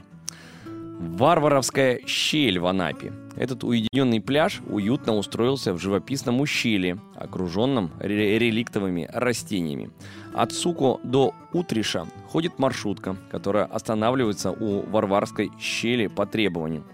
Варваровская 0.99 1.99
щель 2.05 2.59
в 2.59 2.65
Анапе. 2.65 3.11
Этот 3.35 3.63
уединенный 3.65 4.21
пляж 4.21 4.61
уютно 4.67 5.15
устроился 5.15 5.73
в 5.73 5.79
живописном 5.79 6.39
ущелье, 6.39 6.99
окруженном 7.15 7.91
реликтовыми 7.99 9.09
растениями. 9.11 9.91
От 10.33 10.53
Суко 10.53 10.99
до 11.03 11.33
Утриша 11.51 12.07
ходит 12.29 12.59
маршрутка, 12.59 13.17
которая 13.29 13.65
останавливается 13.65 14.51
у 14.51 14.81
Варварской 14.89 15.51
щели 15.59 16.07
по 16.07 16.25
требованию. 16.25 16.85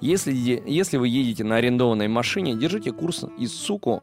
Если, 0.00 0.32
если 0.66 0.96
вы 0.96 1.08
едете 1.08 1.44
на 1.44 1.56
арендованной 1.56 2.08
машине, 2.08 2.54
держите 2.54 2.92
курс 2.92 3.24
из 3.38 3.54
Суко 3.54 4.00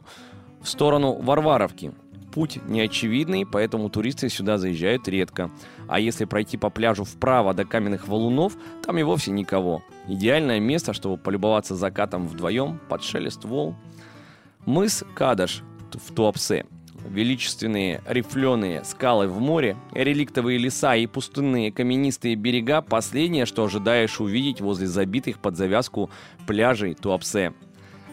в 0.61 0.69
сторону 0.69 1.13
Варваровки. 1.13 1.93
Путь 2.31 2.59
неочевидный, 2.67 3.45
поэтому 3.45 3.89
туристы 3.89 4.29
сюда 4.29 4.57
заезжают 4.57 5.07
редко. 5.07 5.51
А 5.91 5.99
если 5.99 6.23
пройти 6.23 6.55
по 6.55 6.69
пляжу 6.69 7.03
вправо 7.03 7.53
до 7.53 7.65
каменных 7.65 8.07
валунов, 8.07 8.55
там 8.81 8.97
и 8.97 9.03
вовсе 9.03 9.31
никого. 9.31 9.83
Идеальное 10.07 10.61
место, 10.61 10.93
чтобы 10.93 11.17
полюбоваться 11.17 11.75
закатом 11.75 12.29
вдвоем 12.29 12.79
под 12.87 13.03
шелест 13.03 13.43
волн. 13.43 13.75
Мыс 14.65 15.03
Кадаш 15.15 15.63
в 15.91 16.13
Туапсе. 16.13 16.65
Величественные 17.05 18.01
рифленые 18.07 18.85
скалы 18.85 19.27
в 19.27 19.41
море, 19.41 19.75
реликтовые 19.91 20.59
леса 20.59 20.95
и 20.95 21.07
пустынные 21.07 21.73
каменистые 21.73 22.35
берега– 22.35 22.81
последнее, 22.81 23.45
что 23.45 23.65
ожидаешь 23.65 24.21
увидеть 24.21 24.61
возле 24.61 24.87
забитых 24.87 25.39
под 25.39 25.57
завязку 25.57 26.09
пляжей 26.47 26.93
Туапсе. 26.93 27.53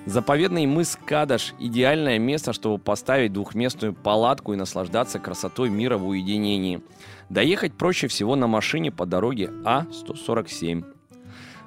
Заповедный 0.09 0.65
мыс 0.65 0.99
Кадаш– 1.05 1.53
идеальное 1.59 2.19
место, 2.19 2.55
чтобы 2.55 2.79
поставить 2.79 3.35
двухместную 3.35 3.93
палатку 3.93 4.55
и 4.55 4.57
наслаждаться 4.57 5.19
красотой 5.19 5.69
мира 5.69 5.99
в 5.99 6.09
уединении. 6.09 6.81
Доехать 7.29 7.75
проще 7.75 8.09
всего 8.09 8.35
на 8.35 8.47
машине 8.47 8.91
по 8.91 9.05
дороге 9.05 9.51
А-147. 9.67 10.83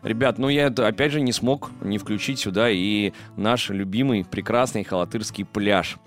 Ребят, 0.01 0.39
ну 0.39 0.49
я 0.49 0.69
опять 0.69 1.11
же 1.11 1.21
не 1.21 1.33
смог 1.33 1.69
не 1.81 1.99
включить 1.99 2.39
сюда 2.39 2.71
и 2.71 3.13
наш 3.37 3.69
любимый 3.69 4.25
прекрасный 4.25 4.83
Халатырский 4.83 5.45
пляж. 5.45 5.97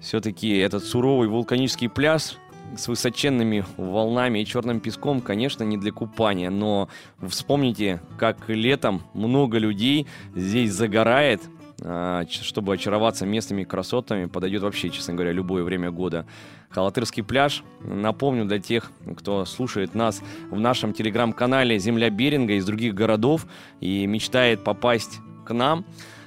Все-таки 0.00 0.58
этот 0.58 0.82
суровый 0.82 1.28
вулканический 1.28 1.88
пляж 1.88 2.38
с 2.76 2.88
высоченными 2.88 3.64
волнами 3.76 4.40
и 4.40 4.46
черным 4.46 4.80
песком, 4.80 5.20
конечно, 5.20 5.62
не 5.62 5.76
для 5.76 5.92
купания, 5.92 6.50
но 6.50 6.88
вспомните, 7.24 8.00
как 8.18 8.48
летом 8.48 9.04
много 9.14 9.58
людей 9.58 10.08
здесь 10.34 10.72
загорает– 10.72 11.40
чтобы 11.80 12.74
очароваться 12.74 13.24
местными 13.24 13.62
красотами, 13.64 14.26
подойдет 14.26 14.62
вообще, 14.62 14.90
честно 14.90 15.14
говоря, 15.14 15.32
любое 15.32 15.62
время 15.62 15.90
года. 15.90 16.26
Халатырский 16.70 17.22
пляж. 17.22 17.62
Напомню 17.80 18.44
для 18.44 18.58
тех, 18.58 18.90
кто 19.16 19.44
слушает 19.44 19.94
нас 19.94 20.22
в 20.50 20.58
нашем 20.58 20.92
телеграм-канале 20.92 21.78
«Земля 21.78 22.10
Беринга» 22.10 22.54
из 22.54 22.66
других 22.66 22.94
городов 22.94 23.46
и 23.80 24.06
мечтает 24.06 24.64
попасть 24.64 25.20
к 25.46 25.54
нам. 25.54 25.84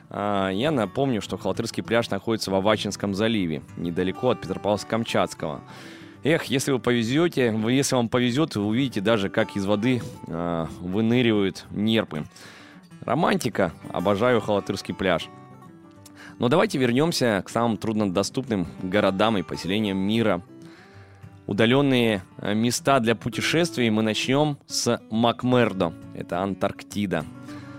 А, 0.09 0.49
я 0.49 0.71
напомню, 0.71 1.21
что 1.21 1.37
Халатырский 1.37 1.83
пляж 1.83 2.09
находится 2.09 2.49
в 2.49 2.55
Авачинском 2.55 3.13
заливе, 3.13 3.61
недалеко 3.77 4.29
от 4.29 4.43
Петропавловска-Камчатского. 4.43 5.59
Эх, 6.23 6.45
если 6.45 6.71
вы 6.71 6.79
повезете, 6.79 7.53
если 7.69 7.95
вам 7.95 8.07
повезет, 8.07 8.55
вы 8.55 8.65
увидите 8.65 9.01
даже, 9.01 9.29
как 9.29 9.55
из 9.55 9.65
воды 9.65 10.01
э, 10.27 10.67
выныривают 10.79 11.65
нерпы. 11.71 12.25
Романтика. 13.01 13.73
Обожаю 13.91 14.41
Халатырский 14.41 14.93
пляж. 14.93 15.27
Но 16.41 16.49
давайте 16.49 16.79
вернемся 16.79 17.43
к 17.45 17.49
самым 17.49 17.77
труднодоступным 17.77 18.65
городам 18.81 19.37
и 19.37 19.43
поселениям 19.43 19.99
мира. 19.99 20.41
Удаленные 21.45 22.23
э, 22.39 22.55
места 22.55 22.99
для 22.99 23.13
путешествий 23.13 23.91
мы 23.91 24.01
начнем 24.01 24.57
с 24.65 24.99
Макмердо. 25.11 25.93
Это 26.15 26.39
Антарктида. 26.39 27.25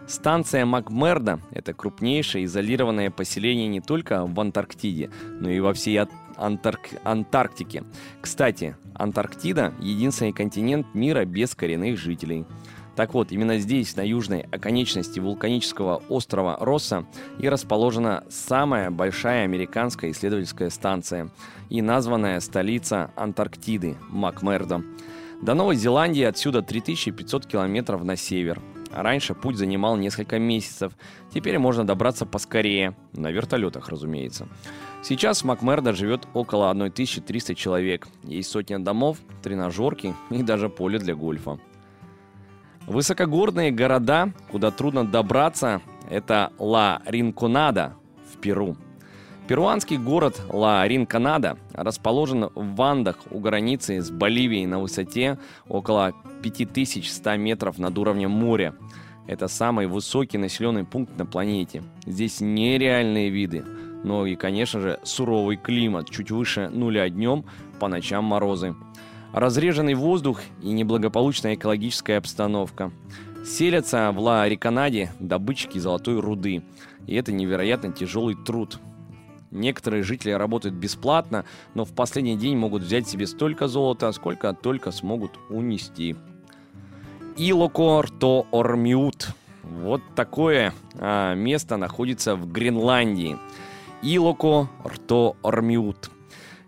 Станция 0.07 0.65
Макмердо– 0.65 1.41
это 1.51 1.73
крупнейшее 1.73 2.45
изолированное 2.45 3.11
поселение 3.11 3.67
не 3.67 3.81
только 3.81 4.25
в 4.25 4.39
Антарктиде, 4.39 5.11
но 5.41 5.51
и 5.51 5.59
во 5.59 5.73
всей 5.73 5.99
Антарк... 6.37 6.91
Антарктике. 7.03 7.83
Кстати, 8.21 8.77
Антарктида– 8.95 9.75
единственный 9.81 10.33
континент 10.33 10.87
мира 10.95 11.25
без 11.25 11.57
коренных 11.57 11.99
жителей. 11.99 12.47
Так 12.95 13.15
вот, 13.15 13.33
именно 13.33 13.59
здесь, 13.59 13.97
на 13.97 14.03
южной 14.03 14.41
оконечности 14.41 15.19
вулканического 15.19 16.03
острова 16.09 16.59
Росса, 16.61 17.07
и 17.39 17.49
расположена 17.49 18.25
самая 18.29 18.91
большая 18.91 19.45
американская 19.45 20.11
исследовательская 20.11 20.69
станция 20.69 21.31
и 21.71 21.81
названная 21.81 22.39
столица 22.41 23.11
Антарктиды– 23.17 23.97
Макмердо. 24.11 24.83
До 25.41 25.55
Новой 25.55 25.77
Зеландии 25.77 26.23
отсюда 26.23 26.63
3500 26.63 27.47
километров 27.47 28.05
на 28.05 28.17
север. 28.17 28.61
Раньше 28.93 29.35
путь 29.35 29.57
занимал 29.57 29.97
несколько 29.97 30.39
месяцев, 30.39 30.93
теперь 31.33 31.59
можно 31.59 31.87
добраться 31.87 32.27
поскорее, 32.27 32.95
на 33.13 33.31
вертолетах, 33.31 33.89
разумеется. 33.89 34.47
Сейчас 35.03 35.41
в 35.41 35.45
Макмердо 35.47 35.95
живет 35.95 36.29
около 36.35 36.71
1300 36.71 37.55
человек. 37.55 38.07
Есть 38.23 38.51
сотня 38.51 38.79
домов, 38.79 39.17
тренажерки 39.43 40.15
и 40.31 40.43
даже 40.43 40.69
поле 40.69 40.99
для 40.99 41.15
гольфа. 41.15 41.59
Высокогорные 42.87 43.71
города, 43.71 44.33
куда 44.51 44.71
трудно 44.71 45.07
добраться, 45.07 45.81
это 46.11 46.53
Ла 46.59 47.01
Ринконада 47.07 47.95
в 48.33 48.39
Перу. 48.39 48.77
Перуанский 49.47 49.99
город 49.99 50.41
Ла 50.49 50.87
Ринконада 50.87 51.59
расположен 51.73 52.49
в 52.55 52.75
Вандах 52.75 53.19
у 53.31 53.39
границы 53.39 54.01
с 54.01 54.11
Боливией 54.11 54.67
на 54.67 54.81
высоте 54.81 55.39
около 55.69 56.13
5100 56.43 57.37
метров 57.37 57.79
над 57.79 57.97
уровнем 57.99 58.31
моря. 58.31 58.75
Это 59.29 59.47
самый 59.47 59.87
высокий 59.87 60.39
населенный 60.39 60.85
пункт 60.85 61.17
на 61.17 61.25
планете. 61.25 61.85
Здесь 62.05 62.41
нереальные 62.41 63.31
виды, 63.31 63.65
но 64.03 64.27
и, 64.27 64.35
конечно 64.35 64.81
же, 64.81 64.99
суровый 65.05 65.57
климат, 65.57 66.11
чуть 66.11 66.33
выше 66.33 66.69
нуля 66.69 67.09
днем, 67.09 67.45
по 67.79 67.89
ночам 67.89 68.25
морозы 68.25 68.75
разреженный 69.33 69.95
воздух 69.95 70.41
и 70.63 70.69
неблагополучная 70.69 71.55
экологическая 71.55 72.19
обстановка. 72.19 72.93
Селятся 73.45 74.13
в 74.13 74.21
Ла-Риканаде 74.21 75.13
добытчики 75.19 75.79
золотой 75.79 76.21
руды, 76.21 76.63
и 77.07 77.15
это 77.15 77.33
невероятно 77.33 77.93
тяжелый 77.93 78.37
труд. 78.37 78.79
Некоторые 79.51 80.03
жители 80.03 80.31
работают 80.31 80.75
бесплатно, 80.75 81.45
но 81.75 81.85
в 81.85 81.93
последний 81.93 82.37
день 82.37 82.57
могут 82.57 82.83
взять 82.83 83.07
себе 83.07 83.27
столько 83.27 83.69
золота, 83.69 84.11
сколько 84.13 84.55
только 84.55 84.93
смогут 84.93 85.33
унести. 85.51 86.17
Илокор-то 87.37 88.47
Ормиут. 88.51 89.35
Вот 89.63 90.01
такое 90.15 90.73
а, 90.95 91.35
место 91.35 91.77
находится 91.77 92.35
в 92.37 92.51
Гренландии. 92.51 93.37
Илоко-Рто-Ормиут. 94.03 96.11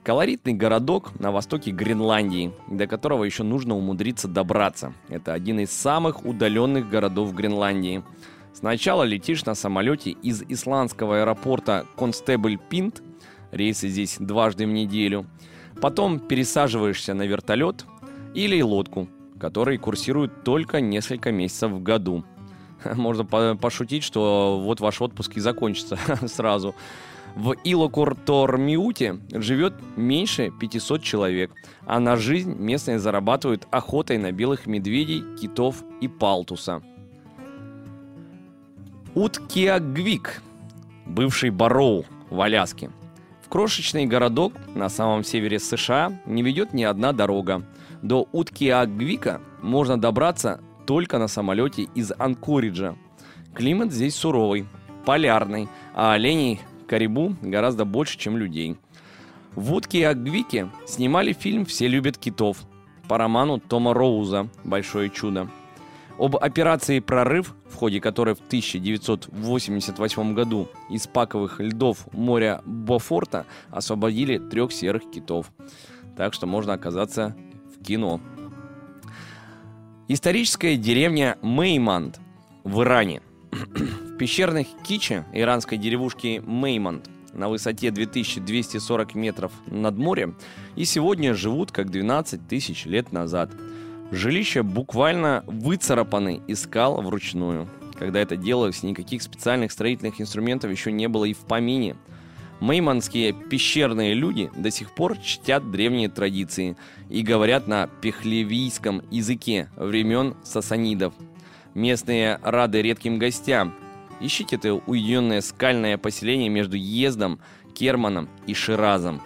Колоритный 0.04 0.52
городок 0.52 1.18
на 1.18 1.32
востоке 1.32 1.70
Гренландии, 1.70 2.52
до 2.70 2.87
которого 2.87 3.25
еще 3.25 3.42
нужно 3.42 3.75
умудриться 3.75 4.28
добраться. 4.28 4.92
Это 5.08 5.32
один 5.32 5.61
из 5.61 5.70
самых 5.70 6.26
удаленных 6.26 6.90
городов 6.90 7.34
Гренландии. 7.34 8.02
Сначала 8.52 9.04
летишь 9.04 9.46
на 9.46 9.54
самолете 9.54 10.11
из 10.11 10.42
исландского 10.42 11.23
аэропорта 11.23 11.87
Констебль 11.96 12.58
Пинт, 12.58 13.02
рейсы 13.50 13.88
здесь 13.88 14.16
дважды 14.18 14.66
в 14.66 14.70
неделю. 14.70 15.25
Потом 15.80 16.20
пересаживаешься 16.20 17.14
на 17.14 17.23
вертолет 17.23 17.87
или 18.34 18.61
лодку, 18.61 19.08
которые 19.40 19.78
курсируют 19.78 20.44
только 20.44 20.82
несколько 20.82 21.32
месяцев 21.32 21.73
в 21.73 21.82
году. 21.82 22.25
Можно 22.94 23.25
пошутить, 23.56 24.04
что 24.04 24.61
вот 24.62 24.80
ваш 24.80 25.00
отпуск 25.00 25.38
и 25.38 25.40
закончится 25.40 25.99
сразу. 26.26 26.74
В 27.35 27.57
Илокуртормиуте 27.64 29.18
живет 29.33 29.75
меньше 29.97 30.53
500 30.61 31.03
человек, 31.03 31.51
а 31.85 31.99
на 31.99 32.16
жизнь 32.16 32.55
местные 32.55 33.01
зарабатывают 33.01 33.66
охотой 33.73 34.18
на 34.18 34.31
белых 34.31 34.66
медведей, 34.66 35.25
китов 35.37 35.83
и 36.01 36.07
палтуса. 36.07 36.81
Уткиагвик, 39.14 40.42
бывший 41.07 41.51
Бароу 41.51 42.05
в 42.31 42.40
Аляске. 42.40 42.90
В 43.42 43.49
крошечный 43.49 44.07
городок 44.07 44.53
на 44.75 44.88
самом 44.88 45.25
севере 45.25 45.59
США 45.59 46.12
не 46.27 46.42
ведет 46.42 46.73
ни 46.73 46.85
одна 46.85 47.12
дорога. 47.12 47.62
До 48.03 48.29
Уткиагвика 48.33 49.40
можно 49.61 50.01
добраться 50.01 50.61
только 50.87 51.18
на 51.18 51.27
самолете 51.27 51.83
из 51.94 52.12
Анкориджа. 52.16 52.97
Климат 53.55 53.92
здесь 53.92 54.14
суровый, 54.14 54.66
полярный, 55.05 55.68
а 55.94 56.12
оленей 56.12 56.61
Карибу 56.94 57.35
гораздо 57.42 57.85
больше, 57.85 58.16
чем 58.16 58.37
людей. 58.37 58.76
В 59.57 59.74
«Утке 59.74 59.98
и 59.98 60.02
Агвике» 60.04 60.70
снимали 60.87 61.33
фильм 61.33 61.66
«Все 61.66 61.88
любят 61.88 62.18
китов» 62.18 62.59
по 63.09 63.18
роману 63.18 63.59
Тома 63.59 63.94
Роуза 63.94 64.48
«Большое 64.62 65.11
чудо». 65.11 65.48
Об 66.20 66.37
операции 66.37 67.00
«Прорыв», 67.00 67.57
в 67.68 67.74
ходе 67.74 68.00
которой 68.00 68.37
в 68.37 68.46
1988 68.46 70.35
году 70.35 70.68
из 70.88 71.09
паковых 71.09 71.59
льдов 71.59 72.07
моря 72.12 72.62
Бофорта 72.64 73.44
освободили 73.72 74.38
трех 74.38 74.70
серых 74.70 75.11
китов. 75.11 75.50
Так 76.16 76.33
что 76.33 76.46
можно 76.46 76.74
оказаться 76.74 77.35
в 77.76 77.83
кино. 77.83 78.20
Историческая 80.07 80.76
деревня 80.76 81.38
Мейманд 81.42 82.20
в 82.62 82.83
Иране– 82.83 83.20
пещерных 84.18 84.66
Киче, 84.83 85.24
иранской 85.33 85.79
деревушки 85.79 86.42
Меймонт, 86.44 87.09
на 87.33 87.48
высоте 87.48 87.90
2240 87.90 89.14
метров 89.14 89.53
над 89.66 89.96
морем, 89.96 90.37
и 90.77 90.85
сегодня 90.85 91.35
живут 91.35 91.72
как 91.72 91.90
12 91.90 92.46
тысяч 92.46 92.85
лет 92.87 93.12
назад. 93.12 93.50
Жилища 94.11 94.62
буквально 94.62 95.42
выцарапаны 95.46 96.40
из 96.46 96.62
скал 96.62 97.03
вручную. 97.03 97.68
Когда 97.98 98.20
это 98.20 98.37
делалось, 98.37 98.83
никаких 98.83 99.22
специальных 99.22 99.72
строительных 99.72 100.20
инструментов 100.20 100.70
еще 100.70 100.92
не 100.92 101.09
было 101.09 101.24
и 101.24 101.33
в 101.33 101.38
помине. 101.38 101.96
Мейманские 102.61 103.33
пещерные 103.33 104.14
люди 104.14 104.50
до 104.57 104.70
сих 104.70 104.94
пор 104.94 105.18
чтят 105.18 105.70
древние 105.70 106.09
традиции 106.09 106.77
и 107.09 107.22
говорят 107.22 107.66
на 107.66 107.88
пехлевийском 108.00 109.03
языке 109.11 109.68
времен 109.77 110.35
сасанидов– 110.44 111.14
Местные 111.74 112.38
рады 112.44 112.83
редким 112.83 113.18
гостям. 113.18 113.74
Ищите 114.20 114.57
это 114.57 114.74
уединенное 114.74 115.40
скальное 115.40 115.98
поселение 115.98 116.48
между 116.48 116.77
Ездом, 116.77 117.40
Керманом 117.74 118.29
и 118.46 118.55
Ширазом. 118.55 119.22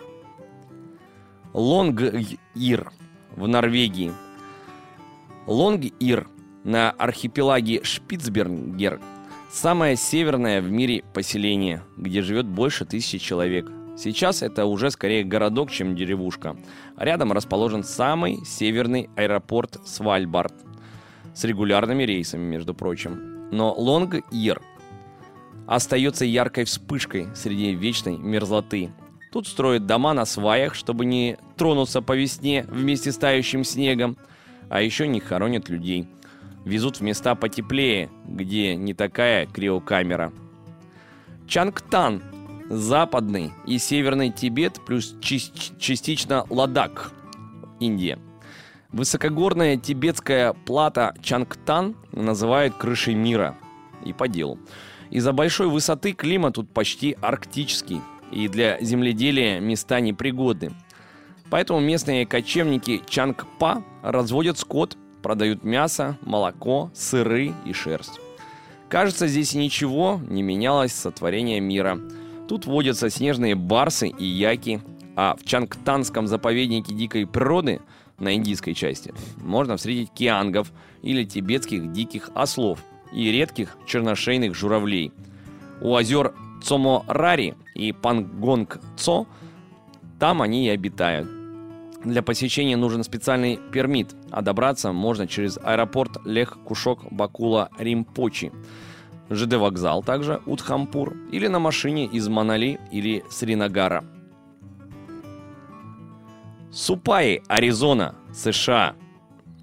Лонг-Ир 1.53 2.93
в 3.37 3.49
Норвегии. 3.49 4.13
Лонг-Ир 5.47 6.29
на 6.65 6.91
архипелаге 6.91 7.83
Шпицбергер 7.83 9.01
самое 9.51 9.97
северное 9.97 10.61
в 10.61 10.71
мире 10.71 11.05
поселение, 11.15 11.83
где 11.97 12.23
живет 12.23 12.47
больше 12.47 12.85
тысячи 12.85 13.19
человек. 13.19 13.71
Сейчас 13.97 14.43
это 14.43 14.67
уже 14.67 14.91
скорее 14.91 15.25
городок, 15.25 15.71
чем 15.71 15.97
деревушка. 15.97 16.57
Рядом 16.97 17.33
расположен 17.33 17.83
самый 17.83 18.45
северный 18.45 19.09
аэропорт 19.17 19.79
Свальбард– 19.87 20.55
с 21.39 21.45
регулярными 21.45 22.03
рейсами, 22.03 22.43
между 22.43 22.75
прочим. 22.75 23.49
Но 23.53 23.73
Лонг-Ир 23.73 24.61
остается 25.69 26.25
яркой 26.25 26.65
вспышкой 26.65 27.29
среди 27.37 27.75
вечной 27.75 28.17
мерзлоты. 28.17 28.91
Тут 29.31 29.47
строят 29.47 29.87
дома 29.87 30.15
на 30.15 30.25
сваях, 30.25 30.75
чтобы 30.75 31.05
не 31.05 31.37
тронуться 31.57 32.03
по 32.03 32.17
весне 32.17 32.65
вместе 32.69 33.13
с 33.13 33.17
тающим 33.17 33.63
снегом, 33.63 34.17
а 34.71 34.81
еще 34.81 35.07
не 35.07 35.21
хоронят 35.21 35.69
людей. 35.69 36.09
Везут 36.65 36.97
в 36.97 37.03
места 37.03 37.35
потеплее, 37.35 38.11
где 38.27 38.75
не 38.75 38.95
такая 38.95 39.47
криокамера. 39.47 40.33
Чангтан– 41.47 42.23
западный 42.69 43.53
и 43.67 43.79
северный 43.79 44.31
Тибет 44.31 44.81
плюс 44.85 45.15
частично 45.21 46.45
Ладак– 46.51 47.13
Индия– 47.81 48.19
Высокогорная 48.91 49.77
тибетская 49.77 50.55
плата 50.55 51.15
Чангтан 51.21 51.95
называют 52.11 52.75
крышей 52.75 53.15
мира. 53.15 53.55
И 54.03 54.15
по 54.15 54.29
делу. 54.29 54.59
Из-за 55.11 55.33
большой 55.33 55.69
высоты 55.69 56.13
климат 56.13 56.55
тут 56.55 56.71
почти 56.71 57.17
арктический, 57.21 58.01
и 58.31 58.49
для 58.49 58.79
земледелия 58.81 59.59
места 59.61 60.01
непригодны. 60.01 60.73
Поэтому 61.51 61.81
местные 61.81 62.27
кочевники 62.27 63.01
Чангпа 63.09 63.83
разводят 64.03 64.59
скот, 64.59 64.99
продают 65.23 65.65
мясо, 65.65 66.19
молоко, 66.23 66.91
сыры 66.95 67.55
и 67.65 67.73
шерсть. 67.73 68.21
Кажется, 68.91 69.27
здесь 69.27 69.55
ничего 69.55 70.21
не 70.29 70.43
менялось 70.43 70.93
с 70.93 71.01
сотворения 71.01 71.61
мира. 71.61 71.99
Тут 72.49 72.67
водятся 72.67 73.09
снежные 73.09 73.55
барсы 73.55 74.09
и 74.09 74.25
яки, 74.25 74.83
а 75.17 75.37
в 75.37 75.45
Чангтанском 75.45 76.27
заповеднике 76.27 76.95
дикой 76.95 77.27
природы– 77.27 77.81
на 78.19 78.35
индийской 78.35 78.75
части, 78.75 79.15
можно 79.39 79.77
встретить 79.77 80.11
киангов 80.13 80.73
или 81.03 81.25
тибетских 81.25 81.93
диких 81.93 82.31
ослов 82.35 82.81
и 83.13 83.31
редких 83.31 83.77
черношейных 83.87 84.55
журавлей. 84.55 85.13
У 85.81 85.95
озер 85.95 86.35
Цомо-Рари 86.63 87.55
и 87.75 87.93
Пангонг-Цо 87.93 89.27
там 90.19 90.43
они 90.43 90.67
и 90.67 90.71
обитают. 90.71 91.29
Для 92.05 92.23
посещения 92.23 92.77
нужен 92.77 93.03
специальный 93.03 93.59
пермит, 93.73 94.15
а 94.31 94.43
добраться 94.43 94.93
можно 94.93 95.27
через 95.27 95.59
аэропорт 95.63 96.19
Лех 96.25 96.59
Кушок 96.65 97.01
Бакула 97.11 97.71
Римпочи, 97.79 98.53
ЖД 99.31 99.55
вокзал 99.55 100.03
также 100.03 100.41
Утхампур 100.47 101.17
или 101.33 101.49
на 101.49 101.59
машине 101.59 102.07
из 102.07 102.29
Манали 102.29 102.79
или 102.91 103.25
Сринагара. 103.31 104.05
Супаи, 106.71 107.43
Аризона, 107.49 108.15
США. 108.33 108.95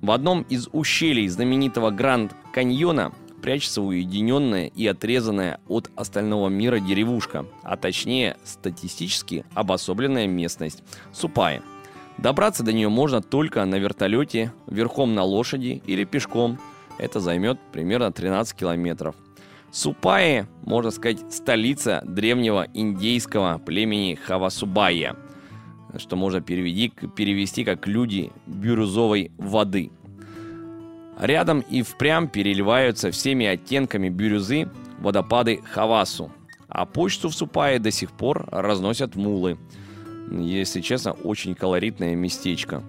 В 0.02 0.12
одном 0.12 0.42
из 0.50 0.68
ущелий 0.72 1.28
знаменитого 1.28 1.90
Гранд 1.90 2.36
Каньона 2.54 3.14
прячется 3.46 3.84
уединенная 3.84 4.72
и 4.76 4.88
отрезанная 4.88 5.60
от 5.68 5.92
остального 5.96 6.50
мира 6.50 6.80
деревушка, 6.80 7.46
а 7.62 7.78
точнее 7.78 8.38
статистически 8.44 9.46
обособленная 9.54 10.26
местность– 10.26 10.82
Супаи. 11.14 11.62
Добраться 12.18 12.64
до 12.64 12.74
нее 12.74 12.90
можно 12.90 13.22
только 13.22 13.64
на 13.66 13.76
вертолете, 13.76 14.52
верхом 14.66 15.14
на 15.14 15.22
лошади 15.22 15.84
или 15.86 16.06
пешком. 16.06 16.58
Это 16.98 17.20
займет 17.20 17.60
примерно 17.72 18.12
13 18.12 18.58
километров. 18.58 19.14
Супаи, 19.72 20.48
можно 20.64 20.90
сказать, 20.90 21.32
столица 21.32 22.02
древнего 22.04 22.66
индейского 22.74 23.60
племени 23.60 24.16
Хавасубая, 24.16 25.18
что 25.98 26.16
можно 26.16 26.42
переведи, 26.42 26.92
перевести 27.16 27.64
как 27.64 27.86
«люди 27.86 28.32
бирюзовой 28.48 29.32
воды». 29.38 29.92
Рядом 31.18 31.62
и 31.62 31.82
впрямь 31.82 32.28
переливаются 32.28 33.12
всеми 33.12 33.46
оттенками 33.46 34.10
бирюзы 34.10 34.70
водопады 35.00 35.62
Хавасу. 35.64 36.32
А 36.68 36.86
почту 36.86 37.30
в 37.30 37.36
Супае 37.36 37.80
до 37.80 37.92
сих 37.92 38.12
пор 38.12 38.48
разносят 38.52 39.16
мулы. 39.16 39.58
Если 40.30 40.82
честно, 40.82 41.14
очень 41.14 41.56
колоритное 41.56 42.16
местечко. 42.16 42.84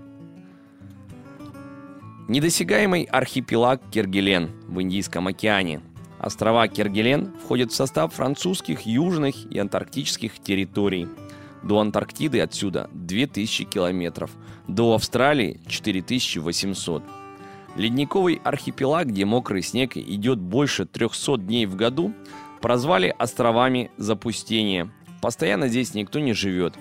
Недосягаемый 2.27 3.05
архипелаг 3.05 3.81
Кергелен 3.93 4.51
в 4.67 4.83
Индийском 4.83 5.29
океане. 5.29 5.81
Острова 6.19 6.67
Кергелен 6.67 7.33
входят 7.45 7.71
в 7.71 7.77
состав 7.77 8.15
французских, 8.15 8.81
южных 8.87 9.37
и 9.53 9.59
антарктических 9.59 10.41
территорий. 10.41 11.07
До 11.63 11.79
Антарктиды 11.79 12.41
отсюда 12.41 12.91
2000 12.93 13.65
километров, 13.65 14.31
до 14.67 14.95
Австралии 14.95 15.61
4800 15.69 17.05
Ледниковый 17.77 18.41
архипелаг, 18.43 19.09
где 19.09 19.27
мокрый 19.27 19.63
снег 19.63 19.97
идет 19.97 20.39
больше 20.39 20.87
300 20.87 21.39
дней 21.39 21.67
в 21.67 21.77
году, 21.77 22.15
прозвали 22.63 23.15
островами 23.19 23.91
запустения. 23.99 24.91
Постоянно 25.21 25.69
здесь 25.69 25.93
никто 25.93 26.19
не 26.19 26.33
живет. 26.33 26.75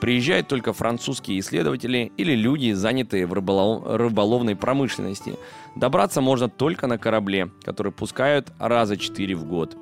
Приезжают 0.00 0.48
только 0.48 0.72
французские 0.72 1.38
исследователи 1.38 2.10
или 2.16 2.34
люди, 2.34 2.72
занятые 2.72 3.26
в 3.26 3.32
рыболов... 3.32 3.84
рыболовной 3.86 4.56
промышленности. 4.56 5.36
Добраться 5.76 6.20
можно 6.20 6.48
только 6.48 6.86
на 6.86 6.98
корабле, 6.98 7.50
который 7.62 7.92
пускают 7.92 8.50
раза 8.58 8.96
четыре 8.96 9.36
в 9.36 9.44
год. 9.44 9.76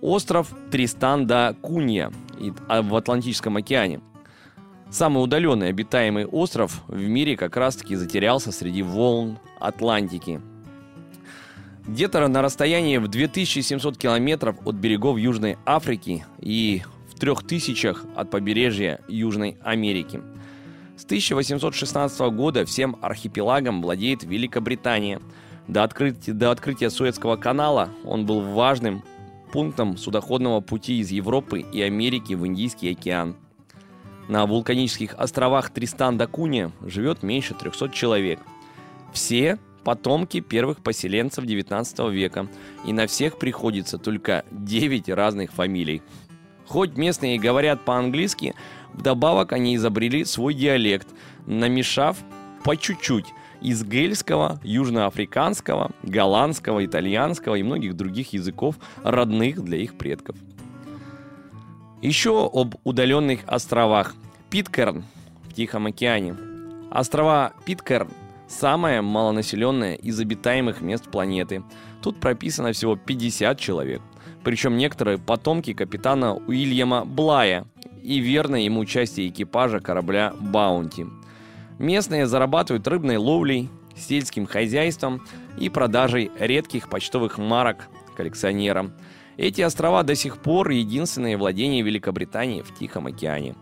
Остров 0.00 0.54
Тристан 0.70 1.26
да 1.26 1.54
Кунья 1.54 2.12
а, 2.68 2.82
в 2.82 2.94
Атлантическом 2.94 3.56
океане– 3.56 4.00
Самый 4.90 5.22
удаленный 5.22 5.68
обитаемый 5.68 6.26
остров 6.26 6.82
в 6.86 7.00
мире 7.00 7.36
как 7.36 7.56
раз-таки 7.56 7.96
затерялся 7.96 8.52
среди 8.52 8.82
волн 8.82 9.38
Атлантики. 9.58 10.40
Где-то 11.86 12.26
на 12.28 12.40
расстоянии 12.40 12.98
в 12.98 13.08
2700 13.08 13.96
километров 13.96 14.56
от 14.64 14.76
берегов 14.76 15.18
Южной 15.18 15.56
Африки 15.66 16.24
и 16.40 16.82
в 17.08 17.18
3000 17.18 17.94
от 18.16 18.30
побережья 18.30 19.00
Южной 19.08 19.56
Америки. 19.62 20.20
С 20.96 21.04
1816 21.04 22.20
года 22.32 22.64
всем 22.64 22.96
архипелагом 23.02 23.82
владеет 23.82 24.22
Великобритания. 24.22 25.20
До 25.68 25.82
открытия, 25.82 26.32
до 26.32 26.52
открытия 26.52 26.90
Суэцкого 26.90 27.36
канала 27.36 27.90
он 28.04 28.24
был 28.24 28.40
важным 28.40 29.02
пунктом 29.52 29.96
судоходного 29.96 30.60
пути 30.60 31.00
из 31.00 31.10
Европы 31.10 31.60
и 31.60 31.82
Америки 31.82 32.34
в 32.34 32.46
Индийский 32.46 32.92
океан– 32.92 33.34
на 34.28 34.46
вулканических 34.46 35.14
островах 35.14 35.70
Тристан-да-Куни 35.70 36.70
живет 36.84 37.22
меньше 37.22 37.54
300 37.54 37.90
человек. 37.90 38.40
Все 39.12 39.58
потомки 39.84 40.40
первых 40.40 40.78
поселенцев 40.82 41.44
19 41.44 42.10
века, 42.10 42.48
и 42.84 42.92
на 42.92 43.06
всех 43.06 43.38
приходится 43.38 43.98
только 43.98 44.44
9 44.50 45.08
разных 45.10 45.52
фамилий. 45.52 46.02
Хоть 46.66 46.96
местные 46.96 47.38
говорят 47.38 47.84
по-английски, 47.84 48.54
вдобавок 48.92 49.52
они 49.52 49.76
изобрели 49.76 50.24
свой 50.24 50.54
диалект, 50.54 51.06
намешав 51.46 52.16
по 52.64 52.76
чуть-чуть 52.76 53.26
из 53.60 53.84
гельского, 53.84 54.60
южноафриканского, 54.64 55.92
голландского, 56.02 56.84
итальянского 56.84 57.54
и 57.54 57.62
многих 57.62 57.94
других 57.94 58.32
языков, 58.32 58.76
родных 59.04 59.62
для 59.62 59.78
их 59.78 59.94
предков. 59.96 60.36
Еще 62.02 62.50
об 62.52 62.74
удаленных 62.84 63.40
островах. 63.46 64.14
Питкерн 64.50 65.04
в 65.48 65.54
Тихом 65.54 65.86
океане. 65.86 66.36
Острова 66.90 67.54
Питкерн– 67.64 68.10
самое 68.48 69.00
малонаселенное 69.00 69.94
из 69.94 70.20
обитаемых 70.20 70.82
мест 70.82 71.10
планеты. 71.10 71.62
Тут 72.02 72.20
прописано 72.20 72.74
всего 72.74 72.96
50 72.96 73.58
человек. 73.58 74.02
Причем 74.44 74.76
некоторые 74.76 75.16
потомки 75.16 75.72
капитана 75.72 76.34
Уильяма 76.34 77.06
Блая 77.06 77.64
и 78.02 78.18
верной 78.18 78.64
ему 78.64 78.84
части 78.84 79.26
экипажа 79.26 79.80
корабля 79.80 80.34
«Баунти». 80.38 81.06
Местные 81.78 82.26
зарабатывают 82.26 82.86
рыбной 82.86 83.16
ловлей, 83.16 83.70
сельским 83.96 84.46
хозяйством 84.46 85.26
и 85.58 85.70
продажей 85.70 86.30
редких 86.38 86.90
почтовых 86.90 87.38
марок 87.38 87.88
коллекционерам– 88.16 88.92
эти 89.36 89.60
острова 89.60 90.02
до 90.02 90.14
сих 90.14 90.38
пор 90.38 90.70
единственные 90.70 91.36
владения 91.36 91.82
Великобритании 91.82 92.62
в 92.62 92.74
Тихом 92.74 93.06
океане. 93.06 93.54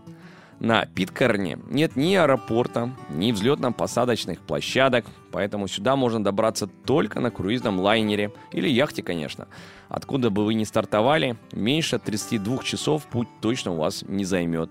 На 0.60 0.86
Питкарне 0.86 1.58
нет 1.68 1.96
ни 1.96 2.14
аэропорта, 2.14 2.94
ни 3.10 3.32
взлетно-посадочных 3.32 4.38
площадок, 4.40 5.04
поэтому 5.32 5.66
сюда 5.66 5.96
можно 5.96 6.22
добраться 6.22 6.68
только 6.68 7.20
на 7.20 7.30
круизном 7.30 7.80
лайнере 7.80 8.32
или 8.52 8.68
яхте, 8.68 9.02
конечно. 9.02 9.48
Откуда 9.88 10.30
бы 10.30 10.44
вы 10.44 10.54
ни 10.54 10.64
стартовали, 10.64 11.36
меньше 11.52 11.98
32 11.98 12.62
часов 12.62 13.04
путь 13.06 13.28
точно 13.40 13.72
у 13.72 13.76
вас 13.76 14.04
не 14.06 14.24
займет. 14.24 14.70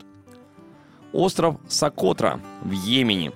Остров 1.12 1.58
Сокотра 1.68 2.40
в 2.62 2.72
Йемене. 2.72 3.34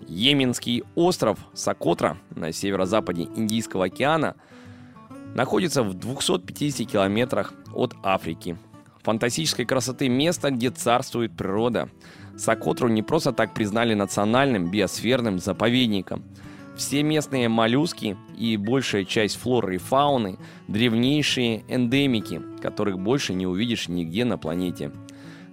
Йеменский 0.00 0.84
остров 0.94 1.38
Сокотра 1.52 2.16
на 2.34 2.50
северо-западе 2.50 3.28
Индийского 3.36 3.84
океана– 3.84 4.36
находится 5.34 5.82
в 5.82 5.94
250 5.94 6.88
километрах 6.88 7.52
от 7.72 7.94
Африки. 8.02 8.56
Фантастической 9.02 9.66
красоты 9.66 10.08
место, 10.08 10.50
где 10.50 10.70
царствует 10.70 11.36
природа. 11.36 11.90
Сокотру 12.36 12.88
не 12.88 13.02
просто 13.02 13.32
так 13.32 13.52
признали 13.52 13.94
национальным 13.94 14.70
биосферным 14.70 15.38
заповедником. 15.38 16.24
Все 16.74 17.02
местные 17.02 17.48
моллюски 17.48 18.16
и 18.36 18.56
большая 18.56 19.04
часть 19.04 19.36
флоры 19.36 19.76
и 19.76 19.78
фауны– 19.78 20.38
древнейшие 20.68 21.64
эндемики, 21.68 22.40
которых 22.60 22.98
больше 22.98 23.34
не 23.34 23.46
увидишь 23.46 23.88
нигде 23.88 24.24
на 24.24 24.38
планете. 24.38 24.90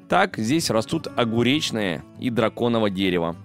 Так 0.08 0.38
здесь 0.38 0.70
растут 0.70 1.08
огуречное 1.16 2.04
и 2.20 2.30
драконово 2.30 2.90
дерево. 2.90 3.36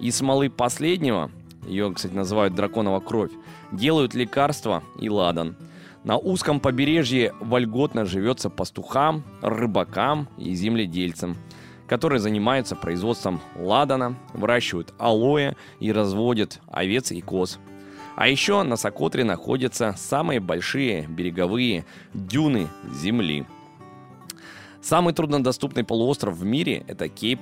Из 0.00 0.16
смолы 0.16 0.48
последнего, 0.48 1.30
ее, 1.66 1.92
кстати, 1.92 2.14
называют 2.14 2.54
драконова 2.54 3.00
кровь, 3.00 3.32
делают 3.72 4.14
лекарства 4.14 4.82
и 5.00 5.10
ладан– 5.10 5.56
на 6.06 6.16
узком 6.18 6.60
побережье 6.60 7.34
вольготно 7.40 8.04
живется 8.04 8.48
пастухам, 8.48 9.24
рыбакам 9.42 10.28
и 10.38 10.54
земледельцам, 10.54 11.36
которые 11.88 12.20
занимаются 12.20 12.76
производством 12.76 13.40
ладана, 13.56 14.14
выращивают 14.32 14.94
алоэ 14.98 15.54
и 15.80 15.90
разводят 15.90 16.60
овец 16.68 17.10
и 17.10 17.20
коз. 17.20 17.58
А 18.14 18.28
еще 18.28 18.62
на 18.62 18.76
Сокотре 18.76 19.24
находятся 19.24 19.96
самые 19.98 20.38
большие 20.38 21.08
береговые 21.08 21.84
дюны 22.14 22.68
Земли. 22.94 23.44
Самый 24.80 25.12
труднодоступный 25.12 25.82
полуостров 25.82 26.36
в 26.36 26.44
мире– 26.44 26.84
это 26.86 27.08
Кейп 27.08 27.40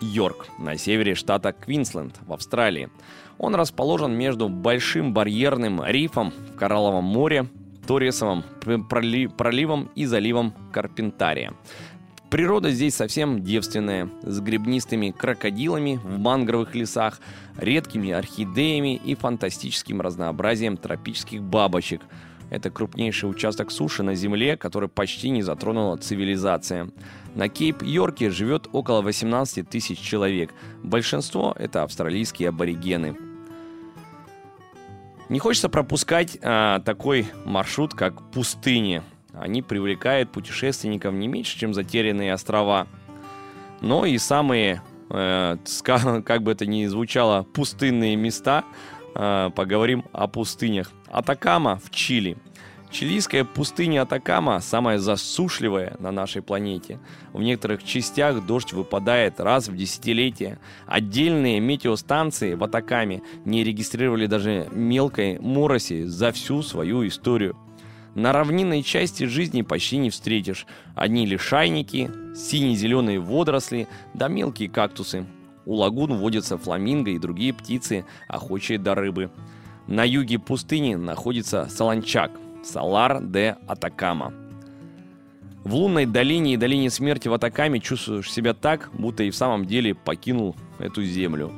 Йорк 0.00 0.48
на 0.58 0.76
севере 0.76 1.14
штата 1.14 1.52
Квинсленд 1.52 2.18
в 2.26 2.32
Австралии. 2.32 2.90
Он 3.38 3.54
расположен 3.54 4.12
между 4.12 4.48
Большим 4.48 5.14
барьерным 5.14 5.84
рифом 5.84 6.32
в 6.52 6.56
Коралловом 6.56 7.04
море 7.04 7.46
Торресовым 7.90 8.44
проливом 9.36 9.90
и 9.96 10.04
заливом 10.04 10.54
Карпентария. 10.72 11.54
Природа 12.30 12.70
здесь 12.70 12.94
совсем 12.94 13.42
девственная, 13.42 14.08
с 14.22 14.38
гребнистыми 14.38 15.10
крокодилами 15.10 15.98
в 16.00 16.16
мангровых 16.16 16.76
лесах, 16.76 17.20
редкими 17.56 18.12
орхидеями 18.12 18.94
и 18.94 19.16
фантастическим 19.16 20.00
разнообразием 20.00 20.76
тропических 20.76 21.42
бабочек, 21.42 22.02
Это 22.48 22.70
крупнейший 22.70 23.28
участок 23.28 23.72
суши 23.72 24.04
на 24.04 24.14
Земле, 24.14 24.56
который 24.56 24.88
почти 24.88 25.30
не 25.30 25.42
затронула 25.42 25.96
цивилизация. 25.96 26.90
На 27.34 27.48
Кейп-Йорке 27.48 28.30
живет 28.30 28.68
около 28.72 29.02
18 29.02 29.68
тысяч 29.68 29.98
человек. 29.98 30.54
Большинство– 30.84 31.56
это 31.58 31.82
австралийские 31.82 32.50
аборигены. 32.50 33.29
Не 35.30 35.38
хочется 35.38 35.68
пропускать 35.68 36.36
а, 36.42 36.80
такой 36.80 37.28
маршрут, 37.44 37.94
как 37.94 38.32
пустыни. 38.32 39.00
Они 39.32 39.62
привлекают 39.62 40.32
путешественников 40.32 41.14
не 41.14 41.28
меньше, 41.28 41.56
чем 41.56 41.72
затерянные 41.72 42.34
острова. 42.34 42.88
Но 43.80 44.04
и 44.04 44.18
самые, 44.18 44.82
э, 45.08 45.56
как 46.24 46.42
бы 46.42 46.50
это 46.50 46.66
ни 46.66 46.84
звучало, 46.86 47.44
пустынные 47.44 48.16
места, 48.16 48.64
э, 49.14 49.50
поговорим 49.54 50.04
о 50.12 50.26
пустынях. 50.26 50.90
Атакама 51.06 51.76
в 51.76 51.90
Чили– 51.90 52.36
Чилийская 52.90 53.44
пустыня 53.44 54.02
Атакама 54.02 54.60
самая 54.60 54.98
засушливая 54.98 55.96
на 56.00 56.10
нашей 56.10 56.42
планете. 56.42 56.98
В 57.32 57.40
некоторых 57.40 57.84
частях 57.84 58.44
дождь 58.44 58.72
выпадает 58.72 59.38
раз 59.38 59.68
в 59.68 59.76
десятилетие. 59.76 60.58
Отдельные 60.86 61.60
метеостанции 61.60 62.54
в 62.54 62.64
Атакаме 62.64 63.22
не 63.44 63.62
регистрировали 63.62 64.26
даже 64.26 64.68
мелкой 64.72 65.38
мороси 65.38 66.02
за 66.02 66.32
всю 66.32 66.62
свою 66.62 67.06
историю. 67.06 67.56
На 68.16 68.32
равнинной 68.32 68.82
части 68.82 69.22
жизни 69.22 69.62
почти 69.62 69.96
не 69.96 70.10
встретишь. 70.10 70.66
Одни 70.96 71.26
лишайники, 71.26 72.10
сине-зеленые 72.34 73.20
водоросли, 73.20 73.86
да 74.14 74.26
мелкие 74.26 74.68
кактусы. 74.68 75.26
У 75.64 75.74
лагун 75.74 76.14
водятся 76.14 76.58
фламинго 76.58 77.12
и 77.12 77.20
другие 77.20 77.54
птицы, 77.54 78.04
охочие 78.26 78.78
до 78.80 78.96
рыбы. 78.96 79.30
На 79.86 80.02
юге 80.02 80.40
пустыни 80.40 80.96
находится 80.96 81.68
Солончак– 81.70 82.32
Салар 82.62 83.20
де 83.22 83.56
Атакама. 83.66 84.32
В 85.64 85.74
лунной 85.74 86.06
долине 86.06 86.54
и 86.54 86.56
долине 86.56 86.90
смерти 86.90 87.28
в 87.28 87.34
Атакаме 87.34 87.80
чувствуешь 87.80 88.32
себя 88.32 88.54
так, 88.54 88.90
будто 88.92 89.22
и 89.22 89.30
в 89.30 89.36
самом 89.36 89.66
деле 89.66 89.94
покинул 89.94 90.56
эту 90.78 91.02
землю. 91.04 91.52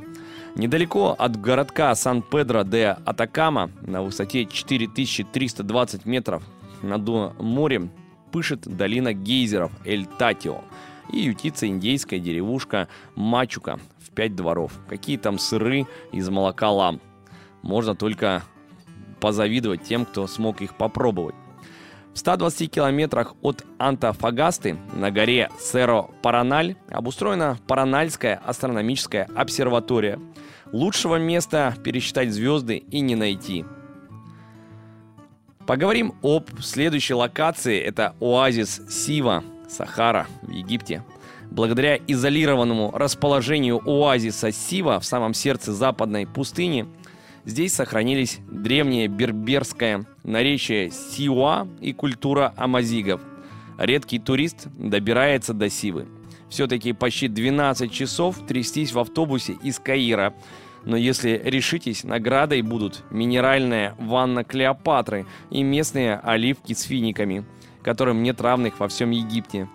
Недалеко 0.54 1.14
от 1.18 1.40
городка 1.40 1.94
Сан-Педро 1.94 2.64
де 2.64 2.96
Атакама, 3.06 3.70
на 3.80 4.02
высоте 4.02 4.44
4320 4.44 6.04
метров 6.04 6.42
над 6.82 7.06
морем, 7.38 7.90
пышет 8.32 8.60
долина 8.62 9.12
гейзеров 9.12 9.72
Эль-Татио 9.84 10.62
и 11.12 11.20
ютится 11.20 11.66
индейская 11.66 12.18
деревушка 12.18 12.88
Мачука 13.14 13.78
в 13.98 14.10
пять 14.10 14.34
дворов. 14.34 14.72
Какие 14.88 15.16
там 15.16 15.38
сыры 15.38 15.86
из 16.12 16.28
молока 16.28 16.70
лам. 16.70 17.00
Можно 17.62 17.94
только 17.94 18.42
позавидовать 19.22 19.84
тем, 19.84 20.04
кто 20.04 20.26
смог 20.26 20.60
их 20.62 20.74
попробовать. 20.74 21.36
В 22.12 22.18
120 22.18 22.70
километрах 22.70 23.34
от 23.40 23.64
Антофагасты 23.78 24.76
на 24.92 25.12
горе 25.12 25.48
Серо-Параналь 25.60 26.74
обустроена 26.90 27.56
Паранальская 27.68 28.42
астрономическая 28.44 29.28
обсерватория. 29.34 30.18
Лучшего 30.72 31.16
места 31.16 31.74
пересчитать 31.84 32.32
звезды 32.32 32.78
и 32.78 33.00
не 33.00 33.14
найти. 33.14 33.64
Поговорим 35.66 36.14
об 36.22 36.50
следующей 36.60 37.14
локации. 37.14 37.80
Это 37.80 38.16
оазис 38.20 38.82
Сива, 38.90 39.44
Сахара 39.68 40.26
в 40.42 40.50
Египте. 40.50 41.04
Благодаря 41.50 41.96
изолированному 41.96 42.90
расположению 42.92 43.80
оазиса 43.86 44.50
Сива 44.50 44.98
в 44.98 45.04
самом 45.04 45.32
сердце 45.32 45.72
западной 45.72 46.26
пустыни– 46.26 46.86
Здесь 47.44 47.74
сохранились 47.74 48.38
древнее 48.50 49.08
берберское 49.08 50.06
наречие 50.22 50.90
Сиуа 50.90 51.66
и 51.80 51.92
культура 51.92 52.54
амазигов. 52.56 53.20
Редкий 53.78 54.20
турист 54.20 54.68
добирается 54.78 55.52
до 55.52 55.68
Сивы. 55.68 56.06
Все-таки 56.48 56.92
почти 56.92 57.26
12 57.28 57.90
часов 57.90 58.36
трястись 58.46 58.92
в 58.92 58.98
автобусе 58.98 59.54
из 59.62 59.80
Каира. 59.80 60.34
Но 60.84 60.96
если 60.96 61.40
решитесь, 61.44 62.04
наградой 62.04 62.62
будут 62.62 63.02
минеральная 63.10 63.96
ванна 63.98 64.44
Клеопатры 64.44 65.26
и 65.50 65.62
местные 65.62 66.16
оливки 66.16 66.74
с 66.74 66.82
финиками, 66.82 67.44
которым 67.82 68.22
нет 68.22 68.40
равных 68.40 68.78
во 68.78 68.88
всем 68.88 69.10
Египте. 69.10 69.68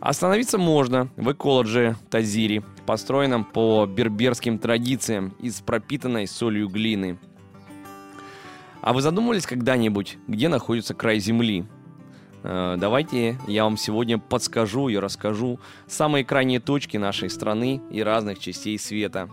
Остановиться 0.00 0.58
можно 0.58 1.08
в 1.16 1.32
эколодже 1.32 1.96
Тазири, 2.10 2.62
построенном 2.86 3.44
по 3.44 3.86
берберским 3.86 4.58
традициям 4.58 5.34
из 5.40 5.60
пропитанной 5.60 6.26
солью 6.26 6.68
глины. 6.68 7.18
А 8.80 8.92
вы 8.92 9.02
задумывались 9.02 9.46
когда-нибудь, 9.46 10.16
где 10.28 10.48
находится 10.48 10.94
край 10.94 11.18
Земли? 11.18 11.66
Э, 12.42 12.76
давайте 12.78 13.36
я 13.48 13.64
вам 13.64 13.76
сегодня 13.76 14.18
подскажу 14.18 14.88
и 14.88 14.96
расскажу 14.96 15.58
самые 15.88 16.24
крайние 16.24 16.60
точки 16.60 16.96
нашей 16.96 17.28
страны 17.28 17.82
и 17.90 18.02
разных 18.02 18.38
частей 18.38 18.78
света. 18.78 19.28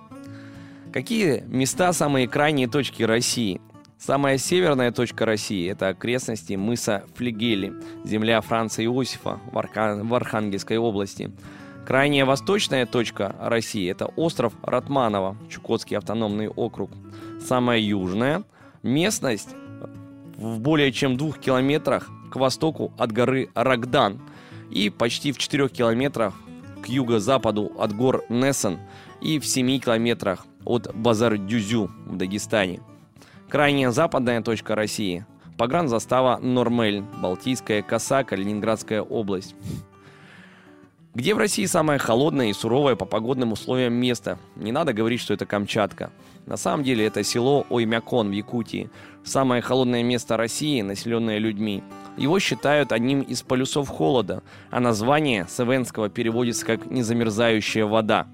Какие 0.91 1.43
места 1.47 1.93
самые 1.93 2.27
крайние 2.27 2.67
точки 2.67 3.03
России– 3.03 3.61
Самая 4.05 4.37
северная 4.37 4.91
точка 4.91 5.25
России– 5.25 5.69
это 5.71 5.87
окрестности 5.87 6.55
мыса 6.55 7.05
Флигели, 7.15 7.73
земля 8.03 8.41
Франца 8.41 8.83
Иосифа 8.83 9.39
в 9.49 10.13
Архангельской 10.13 10.77
области. 10.77 11.31
Крайняя 11.85 12.25
восточная 12.25 12.85
точка 12.85 13.35
России– 13.39 13.89
это 13.91 14.05
остров 14.05 14.53
Ратманово, 14.61 15.37
Чукотский 15.49 15.97
автономный 15.97 16.47
округ. 16.47 16.91
Самая 17.45 17.79
южная– 17.79 18.43
местность 18.83 19.49
в 20.37 20.59
более 20.59 20.91
чем 20.91 21.17
двух 21.17 21.39
километрах 21.39 22.09
к 22.31 22.35
востоку 22.37 22.93
от 22.97 23.11
горы 23.11 23.49
Рагдан 23.53 24.21
и 24.71 24.89
почти 24.89 25.31
в 25.31 25.37
четырех 25.37 25.71
километрах 25.71 26.33
к 26.83 26.87
юго-западу 26.87 27.71
от 27.77 27.95
гор 27.95 28.23
Несен 28.29 28.79
и 29.21 29.39
в 29.39 29.45
семи 29.45 29.79
километрах 29.79 30.45
от 30.65 30.93
Базар-Дюзю 30.95 31.91
в 32.05 32.15
Дагестане– 32.17 32.79
Крайняя 33.53 33.91
западная 33.91 34.41
точка 34.41 34.73
России. 34.73 35.27
Погранзастава 35.59 36.39
Нормель, 36.41 37.03
Балтийская 37.21 37.83
коса, 37.83 38.23
Калининградская 38.23 39.03
область. 39.03 39.53
Где 41.15 41.35
в 41.35 41.37
России 41.37 41.65
самое 41.65 41.99
холодное 41.99 42.47
и 42.47 42.53
суровое 42.53 42.95
по 42.95 43.05
погодным 43.05 43.51
условиям 43.51 43.93
место? 43.93 44.39
Не 44.55 44.71
надо 44.71 44.93
говорить, 44.93 45.21
что 45.21 45.35
это 45.35 45.45
Камчатка. 45.45 46.11
На 46.47 46.57
самом 46.57 46.83
деле 46.83 47.05
это 47.05 47.23
село 47.23 47.67
Оймякон 47.69 48.29
в 48.29 48.31
Якутии. 48.31 48.89
Самое 49.23 49.61
холодное 49.61 50.01
место 50.01 50.37
России, 50.37 50.81
населенное 50.81 51.37
людьми. 51.37 51.83
Его 52.17 52.39
считают 52.39 52.91
одним 52.91 53.21
из 53.21 53.43
полюсов 53.43 53.89
холода, 53.89 54.41
а 54.71 54.79
название 54.79 55.45
Севенского 55.47 56.09
переводится 56.09 56.65
как 56.65 56.89
«незамерзающая 56.89 57.85
вода». 57.85 58.25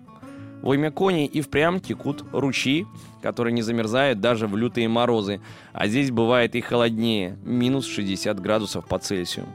В 0.62 0.70
Оймяконе 0.70 1.26
и 1.26 1.42
впрямь 1.42 1.82
текут 1.82 2.24
ручьи, 2.32 2.88
которые 3.22 3.52
не 3.52 3.62
замерзают 3.62 4.22
даже 4.22 4.48
в 4.48 4.56
лютые 4.56 4.88
морозы, 4.88 5.42
а 5.74 5.88
здесь 5.88 6.12
бывает 6.12 6.56
и 6.56 6.62
холоднее, 6.62 7.38
минус 7.44 7.86
60 7.88 8.39
градусов 8.39 8.88
по 8.88 9.00
Цельсию. 9.00 9.48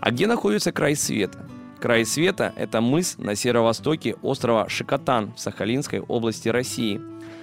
А 0.00 0.10
где 0.10 0.26
находится 0.26 0.72
край 0.72 0.96
света? 0.96 1.46
Край 1.80 2.06
света– 2.06 2.54
это 2.56 2.80
мыс 2.80 3.16
на 3.18 3.34
северо-востоке 3.34 4.16
острова 4.22 4.68
Шикотан 4.68 5.34
в 5.34 5.40
Сахалинской 5.40 6.00
области 6.00 6.48
России. 6.48 7.00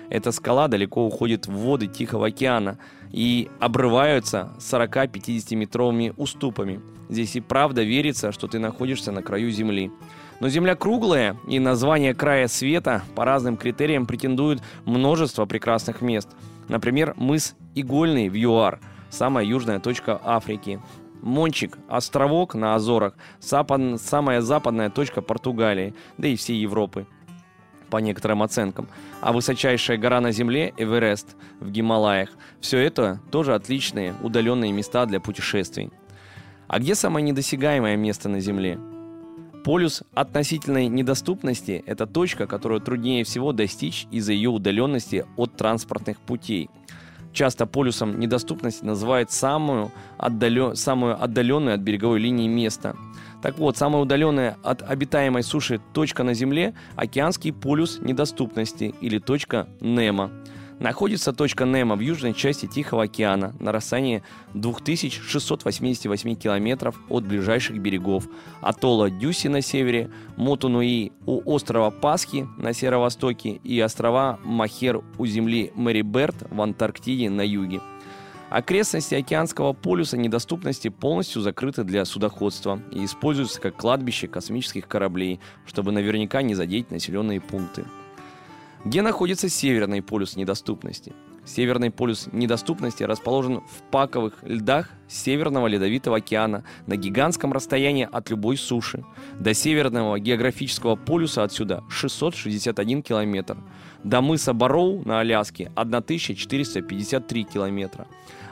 Эта 0.10 0.32
скала 0.32 0.67
далеко 0.67 1.06
уходит 1.06 1.46
в 1.48 1.52
воды 1.52 1.88
Тихого 1.88 2.28
океана 2.28 2.80
и 3.12 3.50
обрываются 3.60 4.52
40-50 4.60 5.56
метровыми 5.56 6.13
уступами. 6.17 6.82
Здесь 7.10 7.36
и 7.36 7.41
правда 7.41 7.84
верится, 7.84 8.32
что 8.32 8.48
ты 8.48 8.58
находишься 8.58 9.12
на 9.12 9.22
краю 9.22 9.52
земли. 9.52 9.91
Но 10.39 10.50
Земля 10.50 10.76
круглая, 10.76 11.38
и 11.48 11.60
название 11.60 12.15
края 12.15 12.48
света 12.48 13.04
по 13.15 13.24
разным 13.26 13.56
критериям 13.56 14.08
претендует 14.08 14.62
множество 14.86 15.46
прекрасных 15.46 16.02
мест. 16.02 16.28
Например, 16.69 17.13
мыс 17.17 17.56
Игольный 17.76 18.30
в 18.30 18.36
ЮАР, 18.36 18.80
самая 19.10 19.46
южная 19.46 19.80
точка 19.80 20.19
Африки. 20.24 20.82
Мончик, 21.23 21.77
островок 21.88 22.53
на 22.53 22.75
Азорах, 22.75 23.15
запад, 23.39 23.99
самая 24.01 24.41
западная 24.41 24.89
точка 24.89 25.21
Португалии, 25.21 25.95
да 26.17 26.27
и 26.27 26.36
всей 26.36 26.57
Европы 26.57 27.07
по 27.89 27.97
некоторым 27.97 28.43
оценкам. 28.43 28.89
А 29.21 29.31
высочайшая 29.31 29.97
гора 29.97 30.19
на 30.19 30.31
Земле, 30.31 30.73
Эверест, 30.77 31.36
в 31.59 31.69
Гималаях, 31.69 32.29
все 32.59 32.79
это 32.79 33.21
тоже 33.31 33.55
отличные 33.55 34.15
удаленные 34.21 34.73
места 34.73 35.05
для 35.05 35.21
путешествий. 35.21 35.91
А 36.67 36.79
где 36.79 36.93
самое 36.93 37.23
недосягаемое 37.23 37.95
место 37.95 38.27
на 38.27 38.39
Земле? 38.39 38.77
Полюс 39.63 40.03
относительной 40.13 40.88
недоступности– 40.88 41.83
это 41.86 42.05
точка, 42.05 42.47
которую 42.47 42.81
труднее 42.81 43.23
всего 43.23 43.53
достичь 43.53 44.07
из-за 44.12 44.33
ее 44.33 44.49
удаленности 44.49 45.25
от 45.38 45.55
транспортных 45.55 46.19
путей. 46.19 46.69
Часто 47.34 47.65
полюсом 47.65 48.19
недоступности 48.19 48.86
называют 48.86 49.32
самую, 49.32 49.91
отдален... 50.17 50.76
самую 50.76 51.22
отдаленную 51.22 51.76
от 51.76 51.82
береговой 51.82 52.19
линии 52.19 52.48
место. 52.48 52.96
Так 53.41 53.58
вот, 53.58 53.76
самая 53.76 54.02
удаленная 54.02 54.58
от 54.63 54.84
обитаемой 54.84 55.43
суши 55.43 55.82
точка 55.93 56.24
на 56.24 56.34
Земле– 56.34 56.74
океанский 56.96 57.52
полюс 57.52 58.00
недоступности 58.00 58.93
или 59.02 59.17
точка 59.17 59.67
Немо. 59.82 60.30
Находится 60.79 61.33
точка 61.33 61.65
Немо 61.65 61.95
в 61.95 61.99
южной 61.99 62.33
части 62.33 62.65
Тихого 62.65 63.03
океана 63.03 63.53
на 63.59 63.71
расстоянии 63.71 64.23
2688 64.53 66.36
километров 66.36 66.99
от 67.09 67.25
ближайших 67.25 67.77
берегов 67.79 68.27
атолла 68.62 69.09
Дюси 69.09 69.47
на 69.47 69.62
севере, 69.62 70.09
Мотунуи 70.36 71.12
у 71.25 71.41
острова 71.45 71.91
Пасхи 71.91 72.47
на 72.57 72.73
северо-востоке 72.73 73.59
и 73.63 73.79
острова 73.79 74.39
Махер 74.43 75.01
у 75.17 75.25
земли 75.25 75.71
Мэриберт 75.75 76.36
в 76.49 76.62
Антарктиде 76.62 77.29
на 77.29 77.41
юге. 77.41 77.79
Окрестности 78.49 79.15
океанского 79.15 79.73
полюса 79.73 80.15
недоступности 80.15 80.89
полностью 80.89 81.41
закрыты 81.41 81.83
для 81.83 82.05
судоходства 82.05 82.79
и 82.91 83.03
используются 83.05 83.59
как 83.59 83.75
кладбище 83.77 84.27
космических 84.27 84.88
кораблей, 84.88 85.39
чтобы 85.65 85.91
наверняка 85.91 86.43
не 86.43 86.53
задеть 86.53 86.91
населенные 86.91 87.41
пункты. 87.41 87.86
Где 88.86 89.02
находится 89.02 89.48
северный 89.48 90.02
полюс 90.02 90.36
недоступности? 90.36 91.13
Северный 91.46 91.89
полюс 91.89 92.28
недоступности 92.34 93.04
расположен 93.04 93.62
в 93.62 93.82
паковых 93.91 94.34
льдах 94.43 94.89
Северного 95.08 95.67
Ледовитого 95.67 96.17
океана 96.17 96.65
на 96.86 96.98
гигантском 96.98 97.54
расстоянии 97.54 98.08
от 98.12 98.30
любой 98.30 98.58
суши. 98.58 99.06
До 99.39 99.54
Северного 99.54 100.19
географического 100.19 100.98
полюса 100.98 101.43
отсюда 101.43 101.82
661 101.89 103.04
километр. 103.04 103.58
До 104.04 104.19
мыса 104.19 104.54
Бароу 104.54 105.02
на 105.06 105.22
Аляске 105.22 105.72
1453 105.76 107.43
километра. 107.46 108.06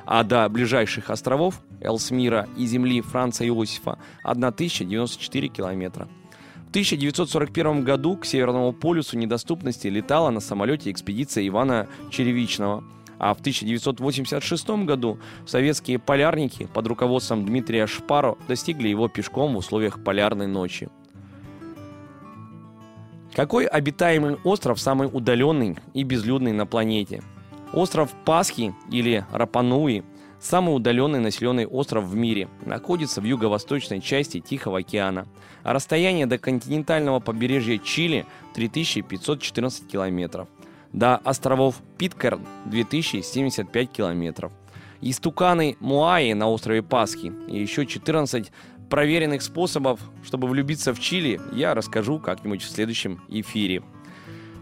А 0.06 0.24
до 0.24 0.48
ближайших 0.48 1.10
островов 1.10 1.62
Элсмира 1.82 2.48
и 2.58 2.65
земли 2.65 3.02
Франца 3.02 3.46
Иосифа 3.46 4.00
1094 4.24 5.48
километра. 5.50 6.08
1941 6.71 7.84
году 7.84 8.15
к 8.15 8.25
Северному 8.25 8.71
полюсу 8.71 9.17
недоступности 9.17 9.88
летала 9.88 10.29
на 10.29 10.39
самолете 10.39 10.89
экспедиция 10.89 11.45
Ивана 11.45 11.89
Черевичного. 12.10 12.86
А 13.19 13.34
в 13.34 13.41
1986 13.41 14.69
году 14.86 15.19
советские 15.45 15.99
полярники 15.99 16.69
под 16.73 16.88
руководством 16.88 17.45
Дмитрия 17.45 17.88
Шпаро 17.88 18.38
достигли 18.47 18.88
его 18.88 19.10
пешком 19.10 19.53
в 19.53 19.57
условиях 19.57 20.01
полярной 20.01 20.47
ночи. 20.47 20.88
Какой 23.34 23.65
обитаемый 23.65 24.38
остров 24.45 24.79
самый 24.79 25.10
удаленный 25.12 25.77
и 25.93 26.03
безлюдный 26.03 26.53
на 26.53 26.65
планете? 26.65 27.21
Остров 27.73 28.12
Пасхи 28.23 28.73
или 28.89 29.25
Рапануи 29.34 30.05
Самый 30.41 30.75
удаленный 30.75 31.19
населенный 31.19 31.67
остров 31.67 32.06
в 32.06 32.15
мире 32.15 32.49
находится 32.65 33.21
в 33.21 33.25
юго-восточной 33.25 34.01
части 34.01 34.39
Тихого 34.39 34.80
океана, 34.80 35.27
а 35.62 35.71
расстояние 35.71 36.25
до 36.25 36.39
континентального 36.39 37.19
побережья 37.19 37.77
Чили 37.77 38.25
3514 38.56 39.88
километров, 39.88 40.47
до 40.93 41.17
островов 41.17 41.75
Питкерн 41.99 42.41
2075 42.65 43.91
километров. 43.91 44.51
Истуканы 44.99 45.77
Муаи 45.80 46.34
на 46.34 46.49
острове 46.49 46.82
Пасхи 46.82 47.32
и 47.47 47.62
еще 47.62 47.86
14 47.86 48.51
проверенных 48.89 49.43
способов, 49.43 49.99
чтобы 50.23 50.47
влюбиться 50.47 50.91
в 50.91 50.99
Чили, 50.99 51.39
я 51.54 51.75
расскажу 51.75 52.17
как-нибудь 52.17 52.63
в 52.63 52.69
следующем 52.69 53.21
эфире. 53.30 53.84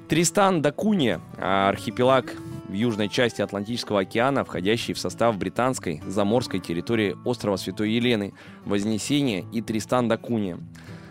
Тристан 0.09 0.61
да 0.61 0.73
Кунья, 0.73 1.21
архипелаг 1.37 2.35
в 2.69 2.73
южной 2.73 3.09
части 3.09 3.41
Атлантического 3.41 4.01
океана, 4.01 4.43
входящий 4.45 4.93
в 4.93 4.99
состав 4.99 5.37
британской 5.37 6.01
заморской 6.05 6.59
территории 6.59 7.17
острова 7.25 7.57
Святой 7.57 7.91
Елены, 7.91 8.33
Вознесения 8.63 9.43
и 9.51 9.61
Тристан-да-Куния. 9.61 10.59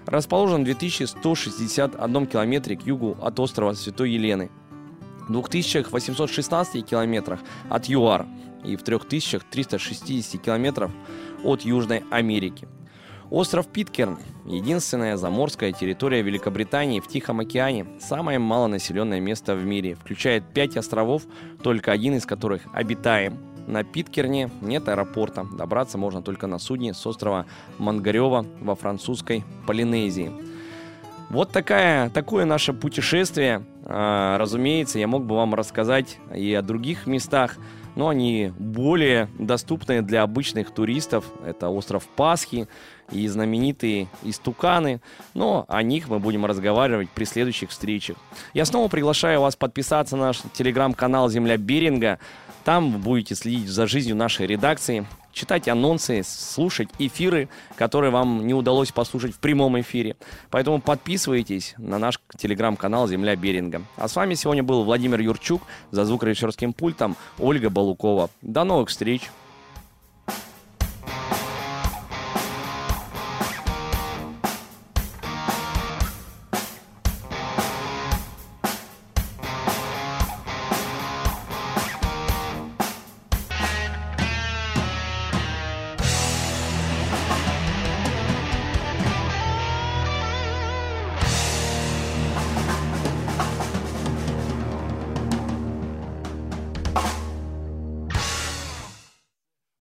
Расположен 0.07 0.62
в 0.62 0.64
2161 0.64 2.27
километре 2.27 2.77
к 2.77 2.87
югу 2.87 3.16
от 3.21 3.38
острова 3.40 3.75
Святой 3.75 4.12
Елены, 4.12 4.51
в 5.29 5.33
2816 5.33 6.87
километрах 6.87 7.40
от 7.68 7.87
ЮАР 7.87 8.27
и 8.64 8.77
в 8.77 8.83
3360 8.83 10.40
километров 10.40 10.90
от 11.44 11.62
Южной 11.62 12.05
Америки– 12.11 12.66
Остров 13.30 13.66
Питкерн– 13.66 14.18
единственная 14.46 15.18
заморская 15.18 15.72
территория 15.72 16.22
Великобритании 16.22 17.00
в 17.00 17.08
Тихом 17.08 17.40
океане, 17.40 17.84
самое 18.00 18.38
малонаселенное 18.38 19.20
место 19.20 19.54
в 19.54 19.66
мире, 19.66 19.96
включает 19.96 20.44
пять 20.54 20.78
островов, 20.78 21.24
только 21.62 21.92
один 21.92 22.14
из 22.14 22.24
которых 22.24 22.62
обитаем. 22.72 23.38
На 23.66 23.84
Питкерне 23.84 24.50
нет 24.62 24.88
аэропорта, 24.88 25.46
добраться 25.58 25.98
можно 25.98 26.22
только 26.22 26.46
на 26.46 26.58
судне 26.58 26.94
с 26.94 27.06
острова 27.06 27.44
Мангарева 27.76 28.46
во 28.62 28.74
французской 28.74 29.44
Полинезии. 29.66 30.32
Вот 31.28 31.52
такая, 31.52 32.08
такое 32.08 32.46
наше 32.46 32.72
путешествие. 32.72 33.62
А, 33.84 34.38
разумеется, 34.38 34.98
я 34.98 35.06
мог 35.06 35.26
бы 35.26 35.36
вам 35.36 35.54
рассказать 35.54 36.18
и 36.34 36.54
о 36.54 36.62
других 36.62 37.06
местах, 37.06 37.58
но 37.98 38.08
они 38.08 38.52
более 38.61 39.28
доступные 39.40 40.02
для 40.02 40.22
обычных 40.22 40.70
туристов. 40.70 41.24
Это 41.44 41.68
остров 41.68 42.06
Пасхи 42.06 42.68
и 43.11 43.26
знаменитые 43.26 44.06
истуканы, 44.22 45.00
но 45.34 45.64
о 45.66 45.82
них 45.82 46.08
мы 46.08 46.20
будем 46.20 46.46
разговаривать 46.46 47.11
при 47.11 47.24
следующих 47.24 47.70
встречах. 47.70 48.16
Я 48.54 48.66
снова 48.66 48.87
приглашаю 48.87 49.40
вас 49.40 49.56
подписаться 49.56 50.16
на 50.16 50.26
наш 50.26 50.42
телеграм-канал 50.52 51.28
«Земля 51.28 51.56
Беринга». 51.56 52.20
Там 52.64 52.92
вы 52.92 52.98
будете 52.98 53.34
следить 53.34 53.68
за 53.68 53.88
жизнью 53.88 54.14
нашей 54.14 54.46
редакции, 54.46 55.04
читать 55.32 55.68
анонсы, 55.68 56.22
слушать 56.24 56.88
эфиры, 56.98 57.48
которые 57.76 58.10
вам 58.10 58.46
не 58.46 58.54
удалось 58.54 58.92
послушать 58.92 59.34
в 59.34 59.38
прямом 59.38 59.80
эфире. 59.80 60.16
Поэтому 60.50 60.80
подписывайтесь 60.80 61.74
на 61.78 61.98
наш 61.98 62.20
телеграм-канал 62.36 63.08
«Земля 63.08 63.36
Беринга». 63.36 63.82
А 63.96 64.08
с 64.08 64.16
вами 64.16 64.34
сегодня 64.34 64.62
был 64.62 64.84
Владимир 64.84 65.20
Юрчук, 65.20 65.62
за 65.90 66.04
звукорежиссерским 66.04 66.72
пультом 66.72 67.16
Ольга 67.38 67.70
Балукова. 67.70 68.30
До 68.42 68.64
новых 68.64 68.88
встреч! 68.88 69.22